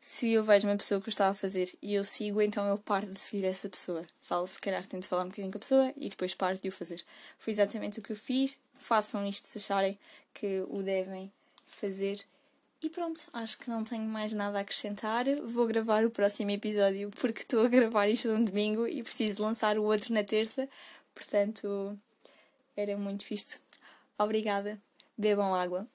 se 0.00 0.32
eu 0.32 0.42
vejo 0.42 0.66
uma 0.66 0.76
pessoa 0.76 1.00
que 1.00 1.08
eu 1.08 1.10
estava 1.10 1.32
a 1.32 1.34
fazer 1.34 1.76
e 1.82 1.94
eu 1.94 2.04
sigo, 2.04 2.40
então 2.40 2.66
eu 2.66 2.78
paro 2.78 3.06
de 3.06 3.20
seguir 3.20 3.44
essa 3.44 3.68
pessoa. 3.68 4.04
Falo, 4.22 4.46
se 4.46 4.58
calhar 4.58 4.84
tento 4.86 5.06
falar 5.06 5.24
um 5.24 5.28
bocadinho 5.28 5.52
com 5.52 5.58
a 5.58 5.60
pessoa 5.60 5.92
e 5.96 6.08
depois 6.08 6.34
paro 6.34 6.56
de 6.56 6.68
o 6.68 6.72
fazer. 6.72 7.04
Foi 7.38 7.52
exatamente 7.52 7.98
o 7.98 8.02
que 8.02 8.12
eu 8.12 8.16
fiz. 8.16 8.58
Façam 8.74 9.26
isto 9.26 9.46
se 9.46 9.58
acharem 9.58 9.98
que 10.32 10.64
o 10.68 10.82
devem 10.82 11.30
fazer. 11.66 12.18
E 12.82 12.88
pronto, 12.88 13.28
acho 13.34 13.58
que 13.58 13.68
não 13.68 13.84
tenho 13.84 14.04
mais 14.04 14.32
nada 14.32 14.56
a 14.56 14.62
acrescentar. 14.62 15.26
Vou 15.44 15.66
gravar 15.66 16.02
o 16.06 16.10
próximo 16.10 16.50
episódio 16.50 17.10
porque 17.20 17.42
estou 17.42 17.66
a 17.66 17.68
gravar 17.68 18.08
isto 18.08 18.28
num 18.28 18.42
domingo 18.42 18.86
e 18.88 19.02
preciso 19.02 19.42
lançar 19.42 19.78
o 19.78 19.84
outro 19.84 20.14
na 20.14 20.24
terça. 20.24 20.66
Portanto, 21.14 21.98
era 22.74 22.96
muito 22.96 23.26
visto. 23.26 23.60
Obrigada. 24.18 24.80
Bebam 25.18 25.54
água. 25.54 25.86